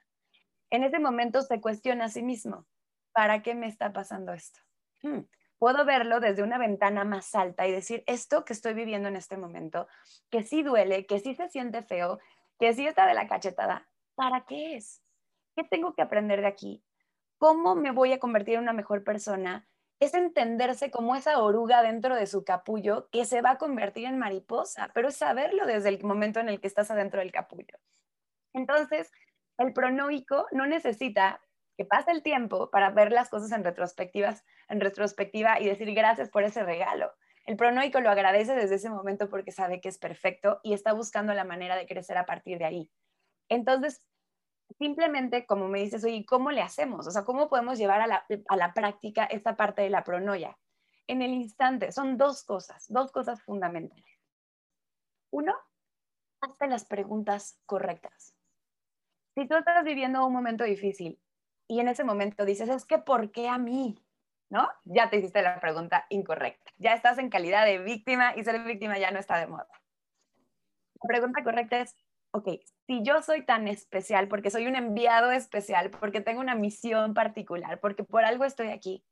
[0.69, 2.65] En ese momento se cuestiona a sí mismo,
[3.13, 4.59] ¿para qué me está pasando esto?
[5.03, 5.21] Hmm,
[5.57, 9.37] puedo verlo desde una ventana más alta y decir, esto que estoy viviendo en este
[9.37, 9.87] momento,
[10.29, 12.19] que sí duele, que sí se siente feo,
[12.59, 15.01] que sí está de la cachetada, ¿para qué es?
[15.55, 16.83] ¿Qué tengo que aprender de aquí?
[17.37, 19.67] ¿Cómo me voy a convertir en una mejor persona?
[19.99, 24.17] Es entenderse como esa oruga dentro de su capullo que se va a convertir en
[24.17, 27.77] mariposa, pero es saberlo desde el momento en el que estás adentro del capullo.
[28.53, 29.11] Entonces,
[29.57, 31.41] el pronoico no necesita
[31.77, 36.29] que pasa el tiempo para ver las cosas en retrospectivas, en retrospectiva y decir gracias
[36.29, 37.11] por ese regalo.
[37.45, 41.33] El pronoico lo agradece desde ese momento porque sabe que es perfecto y está buscando
[41.33, 42.91] la manera de crecer a partir de ahí.
[43.49, 44.05] Entonces,
[44.77, 47.07] simplemente, como me dices, oye, ¿cómo le hacemos?
[47.07, 50.57] O sea, ¿cómo podemos llevar a la, a la práctica esta parte de la pronoia?
[51.07, 54.05] En el instante, son dos cosas, dos cosas fundamentales.
[55.31, 55.55] Uno,
[56.41, 58.35] hazte las preguntas correctas.
[59.35, 61.19] Si tú estás viviendo un momento difícil
[61.71, 63.97] y en ese momento dices, es que ¿por qué a mí?
[64.49, 64.67] ¿No?
[64.83, 66.69] Ya te hiciste la pregunta incorrecta.
[66.77, 69.69] Ya estás en calidad de víctima y ser víctima ya no está de moda.
[71.01, 71.95] La pregunta correcta es,
[72.31, 77.13] ok, si yo soy tan especial, porque soy un enviado especial, porque tengo una misión
[77.13, 79.05] particular, porque por algo estoy aquí,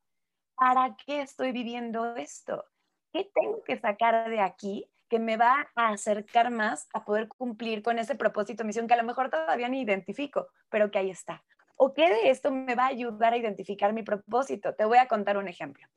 [0.55, 2.65] ¿para qué estoy viviendo esto?
[3.13, 7.83] ¿Qué tengo que sacar de aquí que me va a acercar más a poder cumplir
[7.83, 11.41] con ese propósito, misión que a lo mejor todavía ni identifico, pero que ahí está?
[11.81, 14.75] ¿O qué de esto me va a ayudar a identificar mi propósito?
[14.75, 15.87] Te voy a contar un ejemplo.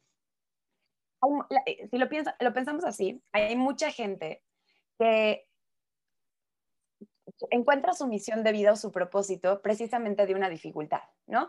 [1.67, 2.07] Eh, si lo,
[2.39, 4.45] lo pensamos así, hay mucha gente
[4.97, 5.49] que
[7.51, 11.49] encuentra su misión de vida o su propósito precisamente de una dificultad, ¿no?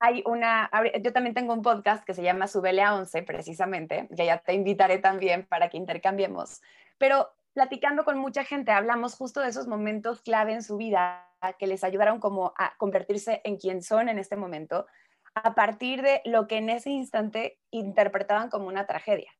[0.00, 0.68] Hay una,
[1.00, 4.54] yo también tengo un podcast que se llama Subele a 11, precisamente, que ya te
[4.54, 6.60] invitaré también para que intercambiemos,
[6.98, 7.28] pero
[7.60, 11.84] platicando con mucha gente hablamos justo de esos momentos clave en su vida que les
[11.84, 14.86] ayudaron como a convertirse en quien son en este momento,
[15.34, 19.30] a partir de lo que en ese instante interpretaban como una tragedia.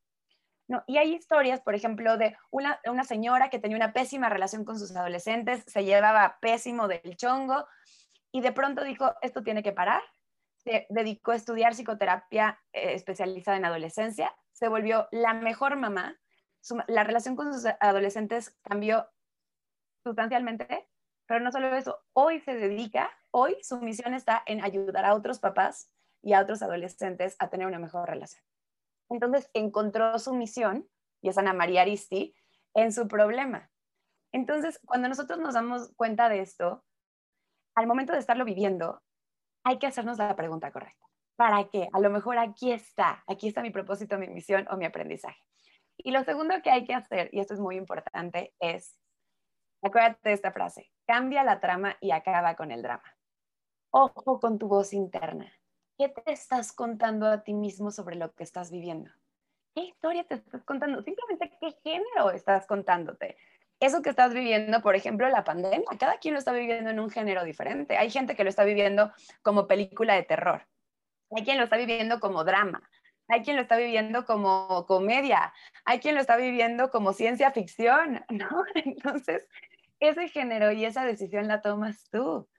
[0.67, 0.83] ¿no?
[0.85, 4.77] Y hay historias, por ejemplo, de una, una señora que tenía una pésima relación con
[4.77, 7.65] sus adolescentes, se llevaba pésimo del chongo
[8.31, 10.03] y de pronto dijo, esto tiene que parar.
[10.57, 16.20] Se dedicó a estudiar psicoterapia eh, especializada en adolescencia, se volvió la mejor mamá,
[16.87, 19.07] la relación con sus adolescentes cambió
[20.03, 20.87] sustancialmente,
[21.27, 25.39] pero no solo eso, hoy se dedica, hoy su misión está en ayudar a otros
[25.39, 28.43] papás y a otros adolescentes a tener una mejor relación.
[29.09, 30.87] Entonces encontró su misión,
[31.21, 32.35] y es Ana María Aristi,
[32.73, 33.69] en su problema.
[34.31, 36.83] Entonces, cuando nosotros nos damos cuenta de esto,
[37.75, 39.01] al momento de estarlo viviendo,
[39.63, 41.05] hay que hacernos la pregunta correcta.
[41.35, 41.89] ¿Para qué?
[41.93, 45.41] A lo mejor aquí está, aquí está mi propósito, mi misión o mi aprendizaje.
[46.03, 48.99] Y lo segundo que hay que hacer, y esto es muy importante, es,
[49.83, 53.17] acuérdate de esta frase, cambia la trama y acaba con el drama.
[53.91, 55.51] Ojo con tu voz interna.
[55.97, 59.11] ¿Qué te estás contando a ti mismo sobre lo que estás viviendo?
[59.75, 61.03] ¿Qué historia te estás contando?
[61.03, 63.37] Simplemente qué género estás contándote.
[63.79, 67.09] Eso que estás viviendo, por ejemplo, la pandemia, cada quien lo está viviendo en un
[67.09, 67.97] género diferente.
[67.97, 69.11] Hay gente que lo está viviendo
[69.41, 70.67] como película de terror.
[71.35, 72.89] Hay quien lo está viviendo como drama.
[73.31, 75.53] Hay quien lo está viviendo como comedia.
[75.85, 78.63] Hay quien lo está viviendo como ciencia ficción, ¿no?
[78.75, 79.47] Entonces,
[80.01, 82.49] ese género y esa decisión la tomas tú.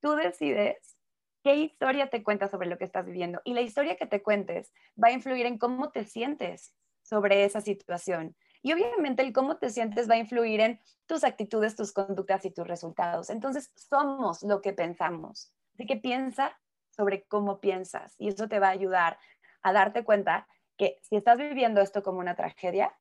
[0.00, 0.96] Tú decides
[1.44, 3.42] qué historia te cuentas sobre lo que estás viviendo.
[3.44, 7.60] Y la historia que te cuentes va a influir en cómo te sientes sobre esa
[7.60, 8.34] situación.
[8.62, 12.52] Y obviamente el cómo te sientes va a influir en tus actitudes, tus conductas y
[12.52, 13.28] tus resultados.
[13.28, 15.52] Entonces, somos lo que pensamos.
[15.74, 19.18] Así que piensa sobre cómo piensas y eso te va a ayudar
[19.62, 20.46] a darte cuenta
[20.76, 22.92] que si estás viviendo esto como una tragedia,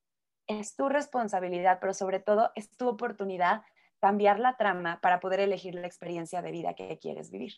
[0.48, 3.64] es tu responsabilidad, pero sobre todo es tu oportunidad
[4.00, 7.54] cambiar la trama para poder elegir la experiencia de vida que quieres vivir.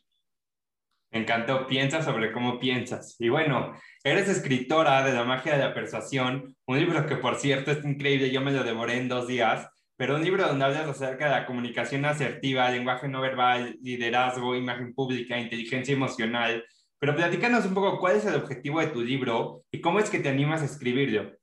[1.12, 3.16] Me encantó, piensa sobre cómo piensas.
[3.20, 7.72] Y bueno, eres escritora de La magia de la persuasión, un libro que por cierto
[7.72, 11.26] es increíble, yo me lo devoré en dos días, pero un libro donde hablas acerca
[11.26, 16.66] de la comunicación asertiva, lenguaje no verbal, liderazgo, imagen pública, inteligencia emocional.
[17.04, 20.20] Pero platícanos un poco cuál es el objetivo de tu libro y cómo es que
[20.20, 21.34] te animas a escribirlo.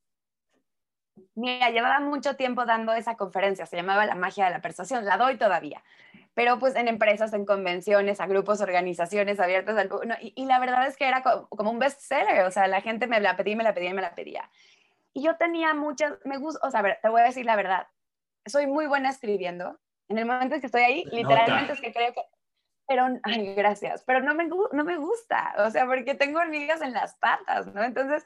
[1.34, 5.18] Mira, llevaba mucho tiempo dando esa conferencia, se llamaba La magia de la persuasión, la
[5.18, 5.82] doy todavía
[6.32, 9.90] pero pues en empresas, en convenciones, a grupos, organizaciones abiertas al
[10.22, 13.36] y, la verdad es que era como, un bestseller, o sea, la gente me la
[13.36, 14.48] pedía, me la pedía, me la pedía.
[15.12, 17.56] Y yo tenía muchas, me gusta, o sea, a ver, te voy a decir la
[17.56, 17.88] verdad,
[18.46, 19.78] soy muy buena escribiendo.
[20.08, 22.22] En el momento en que estoy ahí, literalmente es que creo que,
[22.90, 26.92] pero, ay, gracias, pero no me, no me gusta, o sea, porque tengo hormigas en
[26.92, 27.84] las patas, ¿no?
[27.84, 28.24] Entonces,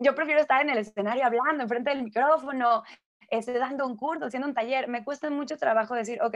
[0.00, 2.82] yo prefiero estar en el escenario hablando, enfrente del micrófono,
[3.30, 4.88] este, dando un curso, haciendo un taller.
[4.88, 6.34] Me cuesta mucho trabajo decir, ok,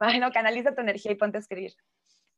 [0.00, 1.72] bueno, canaliza tu energía y ponte a escribir.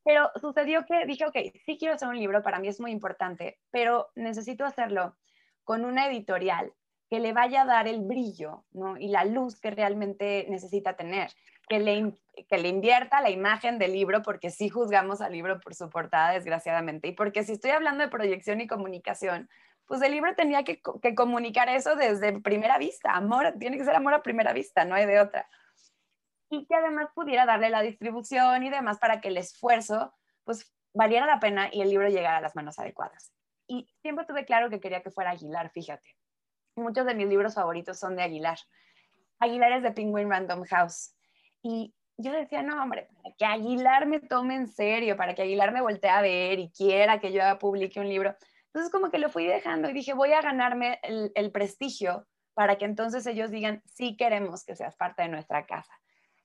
[0.04, 3.60] Pero sucedió que dije, ok, sí quiero hacer un libro, para mí es muy importante,
[3.70, 5.16] pero necesito hacerlo
[5.64, 6.70] con una editorial
[7.08, 8.98] que le vaya a dar el brillo ¿no?
[8.98, 11.30] y la luz que realmente necesita tener,
[11.68, 12.14] que le,
[12.48, 16.32] que le invierta la imagen del libro, porque sí juzgamos al libro por su portada,
[16.32, 19.48] desgraciadamente, y porque si estoy hablando de proyección y comunicación,
[19.86, 23.94] pues el libro tenía que, que comunicar eso desde primera vista, amor, tiene que ser
[23.94, 25.48] amor a primera vista, no hay de otra
[26.52, 31.26] y que además pudiera darle la distribución y demás para que el esfuerzo pues valiera
[31.26, 33.32] la pena y el libro llegara a las manos adecuadas.
[33.66, 36.14] Y siempre tuve claro que quería que fuera Aguilar, fíjate.
[36.76, 38.58] Muchos de mis libros favoritos son de Aguilar.
[39.38, 41.14] Aguilar es de Penguin Random House.
[41.62, 45.72] Y yo decía, no, hombre, para que Aguilar me tome en serio, para que Aguilar
[45.72, 48.34] me voltee a ver y quiera que yo publique un libro.
[48.66, 52.76] Entonces como que lo fui dejando y dije, voy a ganarme el, el prestigio para
[52.76, 55.92] que entonces ellos digan, sí queremos que seas parte de nuestra casa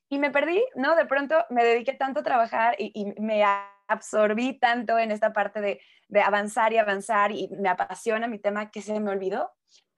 [0.10, 0.96] y me perdí, ¿no?
[0.96, 3.44] De pronto me dediqué tanto a trabajar y, me
[3.88, 8.72] absorbí tanto en esta parte de, de, avanzar y avanzar y me apasiona mi tema
[8.72, 9.52] que se me olvidó.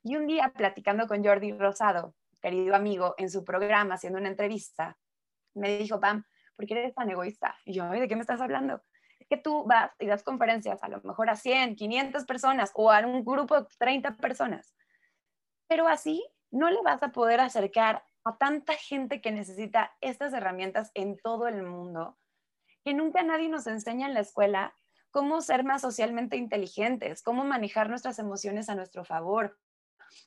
[0.03, 4.97] Y un día platicando con Jordi Rosado, querido amigo, en su programa, haciendo una entrevista,
[5.59, 6.23] Me dijo, Pam,
[6.55, 7.55] ¿por qué eres tan egoísta?
[7.65, 8.81] Y yo, ¿de qué me estás hablando?
[9.19, 12.91] Es que tú vas y das conferencias a lo mejor a 100, 500 personas o
[12.91, 14.73] a un grupo de 30 personas.
[15.67, 20.91] Pero así no le vas a poder acercar a tanta gente que necesita estas herramientas
[20.93, 22.17] en todo el mundo,
[22.83, 24.73] que nunca nadie nos enseña en la escuela
[25.11, 29.57] cómo ser más socialmente inteligentes, cómo manejar nuestras emociones a nuestro favor,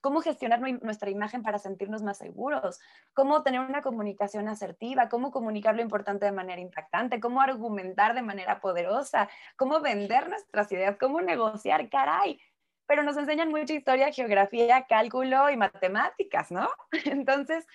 [0.01, 2.81] cómo gestionar nuestra imagen para sentirnos más seguros,
[3.15, 8.23] cómo tener una comunicación asertiva, cómo comunicar lo importante de manera impactante, cómo argumentar de
[8.23, 12.41] manera poderosa, cómo vender nuestras ideas, cómo negociar, caray.
[12.87, 16.69] Pero nos enseñan mucha historia, geografía, cálculo y matemáticas, ¿no?
[17.05, 17.67] Entonces,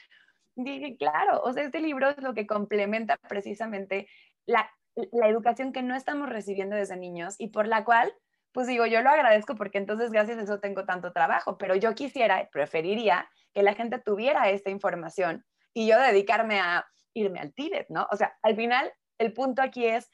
[0.56, 4.08] dije, claro, o sea, este libro es lo que complementa precisamente
[4.46, 4.70] la,
[5.12, 8.14] la educación que no estamos recibiendo desde niños y por la cual
[8.58, 11.94] pues digo, yo lo agradezco porque entonces gracias a eso tengo tanto trabajo, pero yo
[11.94, 15.46] quisiera, preferiría que la gente tuviera esta información
[15.76, 16.84] y yo dedicarme a
[17.14, 18.08] irme al Tíbet, ¿no?
[18.10, 20.10] O sea, al final el punto aquí es,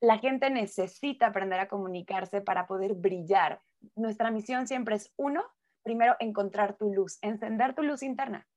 [0.00, 3.60] la gente necesita aprender a comunicarse para poder brillar.
[3.96, 5.44] Nuestra misión siempre es, uno,
[5.82, 8.48] primero encontrar tu luz, encender tu luz interna,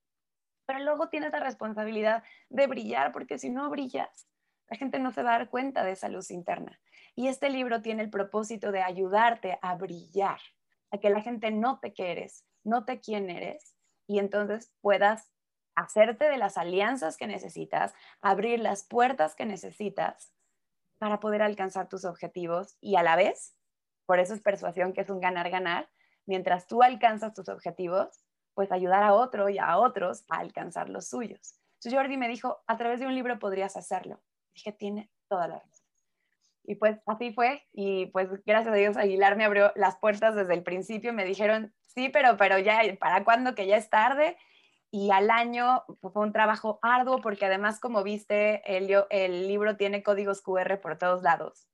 [0.66, 4.30] pero luego tienes la responsabilidad de brillar, porque si no brillas,
[4.70, 6.80] la gente no se va a dar cuenta de esa luz interna.
[7.18, 10.40] Y este libro tiene el propósito de ayudarte a brillar,
[10.92, 15.34] a que la gente note que eres, note quién eres y entonces puedas
[15.76, 20.32] hacerte de las alianzas que necesitas, abrir las puertas que necesitas
[21.00, 23.58] para poder alcanzar tus objetivos y a la vez,
[24.06, 25.90] por eso es persuasión que es un ganar-ganar,
[26.28, 31.08] mientras tú alcanzas tus objetivos, pues ayudar a otro y a otros a alcanzar los
[31.08, 31.60] suyos.
[31.78, 34.22] Entonces Jordi me dijo, a través de un libro podrías hacerlo.
[34.54, 35.77] Dije, tiene toda la razón.
[36.70, 40.54] Y pues así fue, y pues gracias a Dios Aguilar me abrió las puertas desde
[40.54, 43.56] el principio, me dijeron, sí, pero, pero ya, ¿para cuándo?
[43.56, 44.38] Que ya es tarde.
[44.92, 49.78] Y al año pues, fue un trabajo arduo porque además, como viste, el, el libro
[49.78, 51.70] tiene códigos QR por todos lados.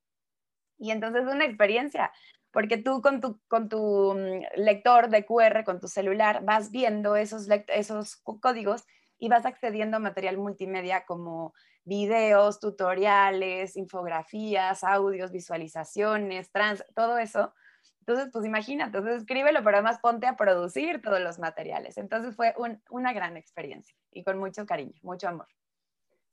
[0.77, 2.11] Y entonces es una experiencia,
[2.51, 7.15] porque tú con tu, con tu mm, lector de QR, con tu celular, vas viendo
[7.15, 8.85] esos, esos códigos
[9.17, 11.53] y vas accediendo a material multimedia como
[11.85, 17.53] videos, tutoriales, infografías, audios, visualizaciones, trans, todo eso.
[17.99, 21.97] Entonces, pues imagínate, entonces escríbelo, pero además ponte a producir todos los materiales.
[21.97, 22.53] Entonces fue
[22.89, 25.47] una gran experiencia y con mucho cariño, mucho amor.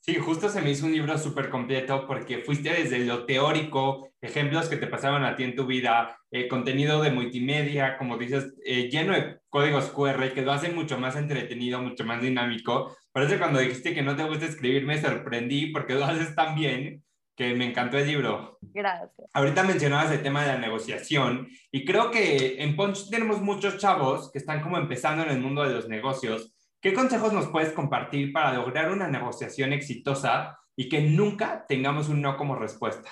[0.02, 4.70] Sí, justo se me hizo un libro súper completo porque fuiste desde lo teórico, ejemplos
[4.70, 8.88] que te pasaban a ti en tu vida, eh, contenido de multimedia, como dices, eh,
[8.88, 12.96] lleno de códigos QR que lo hacen mucho más entretenido, mucho más dinámico.
[13.12, 16.54] Por eso cuando dijiste que no te gusta escribir me sorprendí porque lo haces tan
[16.54, 17.02] bien
[17.36, 18.58] que me encantó el libro.
[18.60, 19.28] Gracias.
[19.32, 24.30] Ahorita mencionabas el tema de la negociación y creo que en Punch tenemos muchos chavos
[24.30, 28.32] que están como empezando en el mundo de los negocios ¿Qué consejos nos puedes compartir
[28.32, 33.10] para lograr una negociación exitosa y que nunca tengamos un no como respuesta?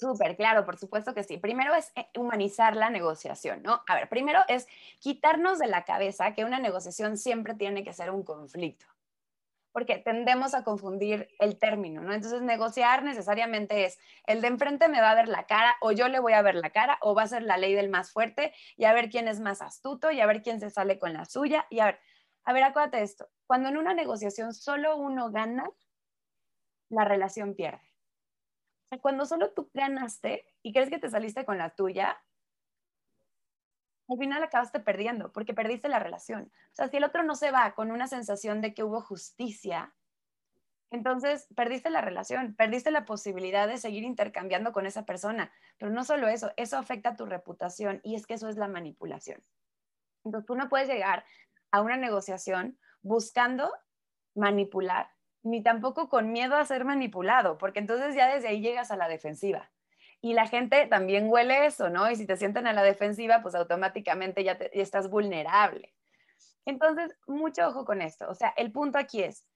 [0.00, 1.36] Súper, claro, por supuesto que sí.
[1.36, 3.82] Primero es eh, humanizar la negociación, ¿no?
[3.86, 4.66] A ver, primero es
[4.98, 8.86] quitarnos de la cabeza que una negociación siempre tiene que ser un conflicto,
[9.72, 12.14] porque tendemos a confundir el término, ¿no?
[12.14, 16.08] Entonces, negociar necesariamente es, el de enfrente me va a ver la cara o yo
[16.08, 18.54] le voy a ver la cara o va a ser la ley del más fuerte
[18.78, 21.26] y a ver quién es más astuto y a ver quién se sale con la
[21.26, 22.00] suya y a ver,
[22.44, 23.28] a ver, acuérdate esto.
[23.46, 25.70] Cuando en una negociación solo uno gana,
[26.88, 27.89] la relación pierde.
[28.98, 32.20] Cuando solo tú ganaste y crees que te saliste con la tuya,
[34.08, 36.50] al final acabaste perdiendo porque perdiste la relación.
[36.72, 39.94] O sea, si el otro no se va con una sensación de que hubo justicia,
[40.90, 45.52] entonces perdiste la relación, perdiste la posibilidad de seguir intercambiando con esa persona.
[45.78, 48.66] Pero no solo eso, eso afecta a tu reputación y es que eso es la
[48.66, 49.44] manipulación.
[50.24, 51.24] Entonces tú no puedes llegar
[51.70, 53.72] a una negociación buscando
[54.34, 55.10] manipular,
[55.42, 59.08] ni tampoco con miedo a ser manipulado, porque entonces ya desde ahí llegas a la
[59.08, 59.70] defensiva.
[60.20, 62.10] Y la gente también huele eso, ¿no?
[62.10, 65.94] Y si te sienten a la defensiva, pues automáticamente ya, ya estás vulnerable.
[66.66, 68.28] Entonces, mucho ojo con esto.
[68.28, 69.46] O sea, el punto aquí es,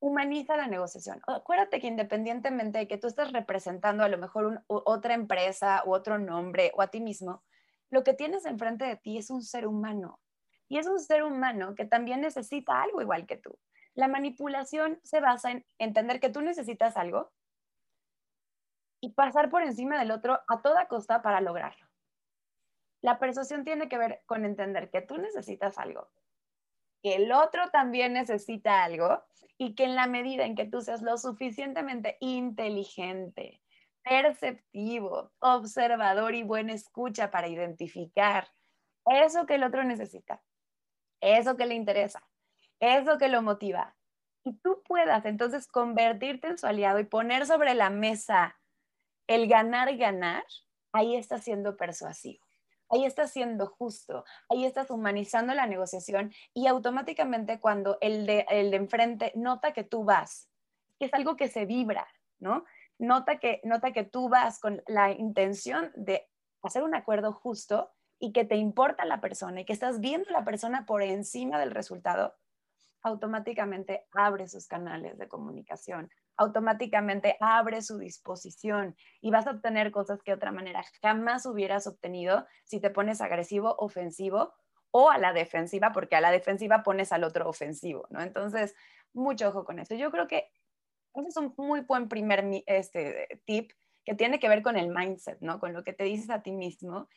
[0.00, 1.20] humaniza la negociación.
[1.26, 6.18] Acuérdate que independientemente de que tú estés representando a lo mejor otra empresa u otro
[6.18, 7.42] nombre o a ti mismo,
[7.90, 10.20] lo que tienes enfrente de ti es un ser humano
[10.68, 13.58] y es un ser humano que también necesita algo igual que tú.
[13.98, 17.32] La manipulación se basa en entender que tú necesitas algo
[19.00, 21.84] y pasar por encima del otro a toda costa para lograrlo.
[23.00, 26.08] La persuasión tiene que ver con entender que tú necesitas algo,
[27.02, 29.24] que el otro también necesita algo
[29.56, 33.60] y que en la medida en que tú seas lo suficientemente inteligente,
[34.04, 38.46] perceptivo, observador y buena escucha para identificar
[39.06, 40.40] eso que el otro necesita
[41.20, 42.22] eso que le interesa,
[42.80, 43.94] eso que lo motiva.
[44.44, 48.58] y tú puedas entonces convertirte en su aliado y poner sobre la mesa
[49.26, 50.44] el ganar, ganar,
[50.92, 52.44] ahí estás siendo persuasivo.
[52.90, 58.70] Ahí estás siendo justo, ahí estás humanizando la negociación y automáticamente cuando el de, el
[58.70, 60.48] de enfrente nota que tú vas,
[60.98, 62.08] que es algo que se vibra,
[62.38, 62.64] ¿no?
[62.98, 66.26] Nota que, nota que tú vas con la intención de
[66.62, 70.32] hacer un acuerdo justo y que te importa la persona y que estás viendo a
[70.32, 72.34] la persona por encima del resultado,
[73.02, 80.22] automáticamente abre sus canales de comunicación, automáticamente abre su disposición y vas a obtener cosas
[80.22, 84.54] que de otra manera jamás hubieras obtenido si te pones agresivo, ofensivo
[84.90, 88.22] o a la defensiva, porque a la defensiva pones al otro ofensivo, ¿no?
[88.22, 88.74] Entonces,
[89.12, 89.94] mucho ojo con eso.
[89.94, 90.50] Yo creo que
[91.14, 93.72] ese es un muy buen primer este, tip
[94.04, 95.60] que tiene que ver con el mindset, ¿no?
[95.60, 97.08] Con lo que te dices a ti mismo.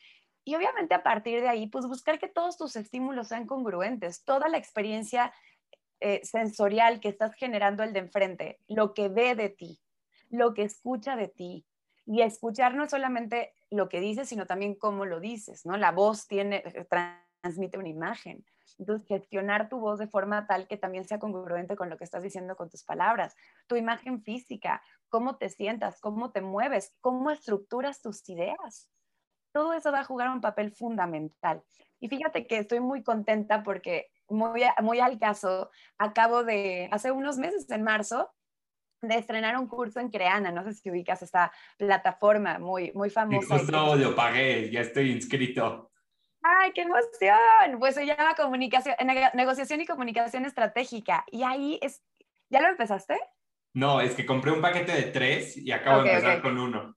[0.43, 4.49] Y obviamente a partir de ahí, pues buscar que todos tus estímulos sean congruentes, toda
[4.49, 5.33] la experiencia
[6.01, 9.79] eh, sensorial que estás generando el de enfrente, lo que ve de ti,
[10.29, 11.65] lo que escucha de ti.
[12.05, 15.77] Y escuchar no solamente lo que dices, sino también cómo lo dices, ¿no?
[15.77, 16.87] La voz tiene, eh,
[17.41, 18.43] transmite una imagen.
[18.79, 22.23] Entonces, gestionar tu voz de forma tal que también sea congruente con lo que estás
[22.23, 23.35] diciendo con tus palabras.
[23.67, 28.89] Tu imagen física, cómo te sientas, cómo te mueves, cómo estructuras tus ideas.
[29.51, 31.61] Todo eso va a jugar un papel fundamental.
[31.99, 37.37] Y fíjate que estoy muy contenta porque muy, muy al caso, acabo de, hace unos
[37.37, 38.33] meses, en marzo,
[39.01, 40.51] de estrenar un curso en Creana.
[40.51, 43.57] No sé si ubicas esta plataforma muy, muy famosa.
[43.57, 45.91] Justo lo pagué, ya estoy inscrito.
[46.43, 47.79] ¡Ay, qué emoción!
[47.79, 48.95] Pues se llama comunicación,
[49.33, 51.23] negociación y comunicación estratégica.
[51.31, 52.03] Y ahí es,
[52.49, 53.19] ¿ya lo empezaste?
[53.73, 56.95] No, es que compré un paquete de tres y acabo de empezar con uno.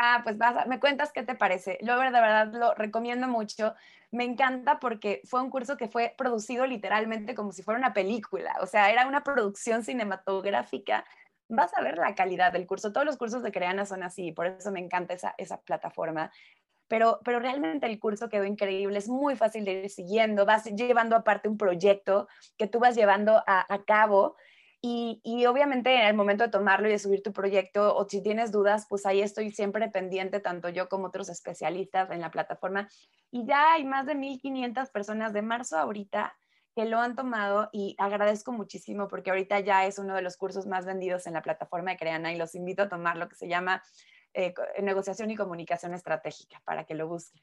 [0.00, 1.76] Ah, pues vas me cuentas qué te parece.
[1.82, 3.74] Yo de verdad lo recomiendo mucho.
[4.12, 8.56] Me encanta porque fue un curso que fue producido literalmente como si fuera una película.
[8.60, 11.04] O sea, era una producción cinematográfica.
[11.48, 12.92] Vas a ver la calidad del curso.
[12.92, 16.30] Todos los cursos de Creana son así, por eso me encanta esa, esa plataforma.
[16.88, 21.16] Pero, pero realmente el curso quedó increíble, es muy fácil de ir siguiendo, vas llevando
[21.16, 24.36] aparte un proyecto que tú vas llevando a, a cabo
[24.80, 28.52] y, obviamente en el momento de tomarlo y de subir tu proyecto, o si tienes
[28.52, 32.88] dudas, pues ahí estoy siempre pendiente, tanto yo como otros especialistas en la plataforma.
[33.30, 36.36] Y ya hay más de 1.500 personas de marzo ahorita
[36.76, 40.64] que lo han tomado y agradezco muchísimo porque ahorita ya es uno de los cursos
[40.66, 43.48] más vendidos en la plataforma de Creana y los invito a tomar lo que se
[43.48, 43.82] llama
[44.32, 47.42] eh, negociación y comunicación estratégica para que lo busquen.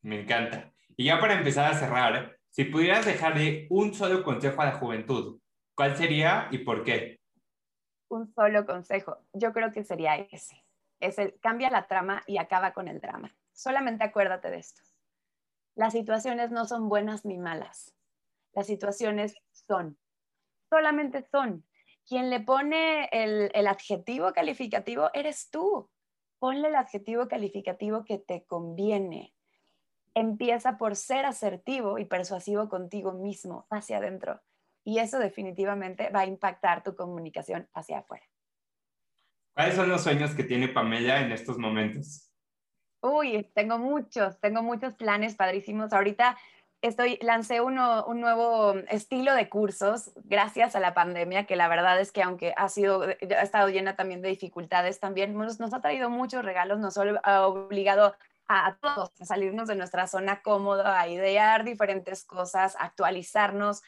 [0.00, 0.72] Me encanta.
[0.96, 5.38] Y ya para empezar a cerrar, si pudieras dejarle un solo consejo a la juventud,
[5.78, 7.20] ¿Cuál sería y por qué?
[8.10, 9.18] Un solo consejo.
[9.32, 10.64] Yo creo que sería ese.
[10.98, 13.32] Es el cambia la trama y acaba con el drama.
[13.52, 14.82] Solamente acuérdate de esto.
[15.76, 17.94] Las situaciones no son buenas ni malas.
[18.54, 19.96] Las situaciones son.
[20.68, 21.64] Solamente son.
[22.08, 25.88] Quien le pone el, el adjetivo calificativo eres tú.
[26.40, 29.32] Ponle el adjetivo calificativo que te conviene.
[30.14, 34.40] Empieza por ser asertivo y persuasivo contigo mismo hacia adentro
[34.88, 38.24] y eso definitivamente va a impactar tu comunicación hacia afuera.
[39.54, 42.32] ¿Cuáles son los sueños que tiene Pamela en estos momentos?
[43.02, 45.92] Uy, tengo muchos, tengo muchos planes padrísimos.
[45.92, 46.38] Ahorita
[46.80, 52.00] estoy, lancé uno, un nuevo estilo de cursos gracias a la pandemia, que la verdad
[52.00, 55.82] es que aunque ha, sido, ha estado llena también de dificultades, también nos, nos ha
[55.82, 58.16] traído muchos regalos, nos ha obligado
[58.48, 63.82] a, a todos a salirnos de nuestra zona cómoda, a idear diferentes cosas, actualizarnos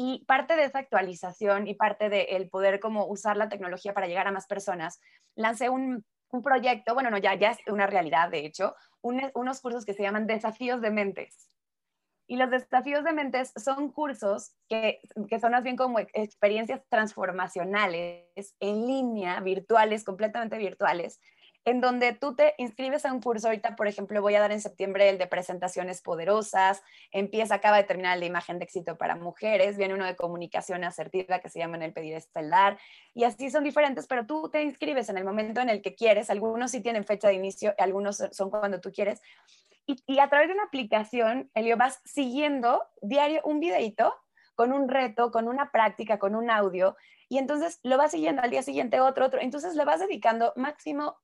[0.00, 4.06] y parte de esa actualización y parte del el poder como usar la tecnología para
[4.06, 5.00] llegar a más personas,
[5.34, 9.84] lancé un, un proyecto, bueno, no, ya, ya es una realidad, de hecho, unos cursos
[9.84, 11.48] que se llaman desafíos de mentes.
[12.28, 18.54] Y los desafíos de mentes son cursos que, que son más bien como experiencias transformacionales
[18.60, 21.20] en línea, virtuales, completamente virtuales,
[21.68, 24.60] en donde tú te inscribes a un curso, ahorita por ejemplo voy a dar en
[24.60, 29.16] septiembre el de presentaciones poderosas, empieza, acaba de terminar el de imagen de éxito para
[29.16, 32.78] mujeres, viene uno de comunicación asertiva que se llama en el pedir estelar,
[33.12, 36.30] y así son diferentes, pero tú te inscribes en el momento en el que quieres,
[36.30, 39.20] algunos sí tienen fecha de inicio, algunos son cuando tú quieres,
[39.86, 44.14] y, a través de una aplicación, Elio, vas siguiendo diario un videito
[44.54, 46.96] con un reto, con una práctica, con un audio,
[47.28, 51.16] y entonces lo vas siguiendo al día siguiente otro, otro, entonces le vas dedicando máximo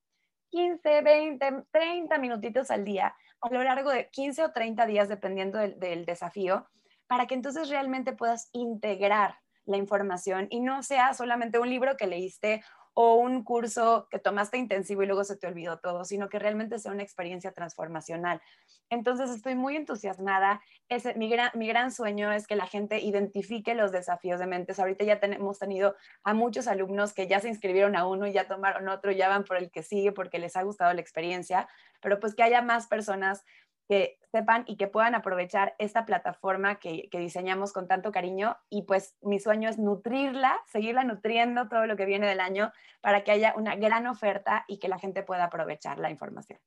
[0.50, 3.14] 15, 20, 30 minutitos al día
[3.44, 6.66] a lo largo de 15 o 30 días, dependiendo del, desafío,
[7.06, 9.36] para que entonces realmente puedas integrar
[9.66, 12.62] la información y no sea solamente un libro que leíste
[12.94, 16.78] o un curso que tomaste intensivo y luego se te olvidó todo, sino que realmente
[16.78, 18.40] sea una experiencia transformacional.
[18.88, 20.62] Entonces estoy muy entusiasmada.
[20.88, 24.78] Ese, mi, gran, mi gran sueño es que la gente identifique los desafíos de mentes.
[24.78, 28.46] Ahorita ya hemos tenido a muchos alumnos que ya se inscribieron a uno y ya
[28.46, 31.68] tomaron otro, ya van por el que sigue porque les ha gustado la experiencia,
[32.00, 33.44] pero pues que haya más personas
[33.88, 39.16] que sepan y que puedan aprovechar esta plataforma que, diseñamos con tanto cariño y pues
[39.22, 43.54] mi sueño es nutrirla, seguirla nutriendo todo lo que viene del año para que haya
[43.56, 46.58] una gran oferta y que la gente pueda aprovechar la información.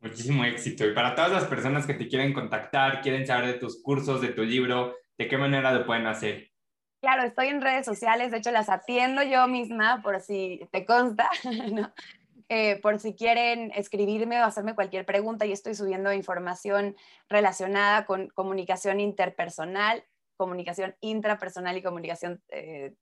[0.00, 0.86] Muchísimo éxito.
[0.86, 4.28] Y para todas las personas que te quieren contactar, quieren saber de tus cursos, de
[4.28, 6.50] tu libro, ¿de qué manera lo pueden hacer?
[7.02, 11.30] Claro, estoy en redes sociales, de hecho las atiendo yo misma, por si te consta,
[11.72, 11.92] ¿no?
[12.52, 16.96] Eh, por si quieren escribirme o hacerme cualquier pregunta, y estoy subiendo información
[17.28, 20.04] relacionada con comunicación interpersonal,
[20.36, 22.96] comunicación intrapersonal y comunicación, eh,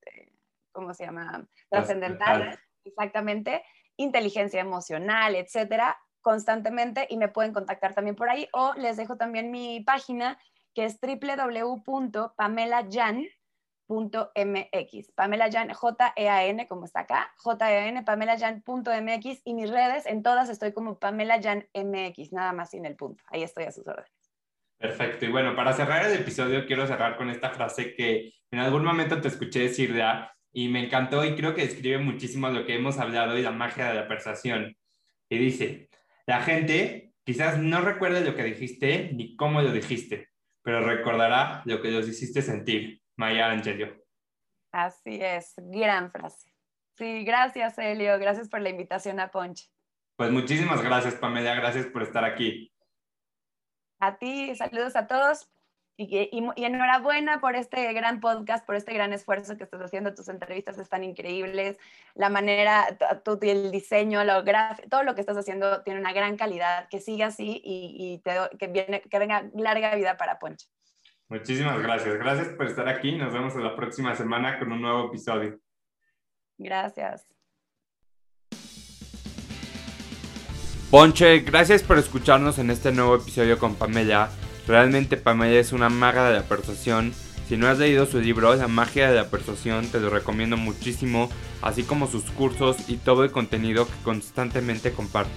[0.71, 1.47] ¿cómo se llama?
[1.67, 3.63] Trascendental, exactamente,
[3.97, 9.49] inteligencia emocional, etcétera, constantemente y me pueden contactar también por ahí o les dejo también
[9.49, 10.37] mi página
[10.75, 13.38] que es www.pamelajan.com
[13.89, 15.11] .mx.
[15.15, 20.99] Pamela Jan, J-E-A-N, como está acá, J-E-A-N, pamelajan.mx y mis redes, en todas estoy como
[20.99, 23.23] Pamela Jan MX, nada más sin el punto.
[23.27, 24.11] Ahí estoy a sus órdenes.
[24.77, 25.25] Perfecto.
[25.25, 29.19] Y bueno, para cerrar el episodio, quiero cerrar con esta frase que en algún momento
[29.19, 32.97] te escuché decir ya y me encantó y creo que describe muchísimo lo que hemos
[32.97, 34.77] hablado y la magia de la persuasión.
[35.29, 35.89] Y dice,
[36.25, 40.29] la gente quizás no recuerde lo que dijiste ni cómo lo dijiste,
[40.63, 42.98] pero recordará lo que los hiciste sentir.
[43.19, 44.01] Maya Angelio.
[44.71, 46.55] Así es, gran frase.
[46.97, 48.17] Sí, gracias, Elio.
[48.17, 49.69] Gracias por la invitación a Ponche.
[50.15, 51.53] Pues muchísimas gracias, Pamela.
[51.55, 52.73] Gracias por estar aquí.
[53.99, 55.51] A ti, saludos a todos.
[55.97, 60.13] Y, enhorabuena por este gran podcast, por este gran esfuerzo que estás haciendo.
[60.13, 61.77] Tus entrevistas están increíbles.
[62.13, 62.87] La manera,
[63.41, 64.45] el diseño, lo
[64.89, 66.87] todo lo que estás haciendo tiene una gran calidad.
[66.87, 68.21] Que siga así y,
[68.57, 70.69] que, viene, que venga larga vida para Ponche.
[71.29, 72.17] Muchísimas gracias.
[72.17, 73.15] Gracias por estar aquí.
[73.15, 75.59] Nos vemos la próxima semana con un nuevo episodio.
[76.57, 77.25] Gracias.
[80.89, 84.31] Ponche, gracias por escucharnos en este nuevo episodio con Pamela.
[84.67, 87.13] Realmente Pamela es una maga de la persuasión.
[87.47, 91.29] Si no has leído su libro, La magia de la persuasión, te lo recomiendo muchísimo,
[91.61, 95.31] así como sus cursos y todo el contenido que constantemente comparte.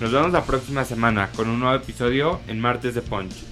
[0.00, 3.44] Nos vemos la próxima semana con un nuevo episodio en Martes de Ponche.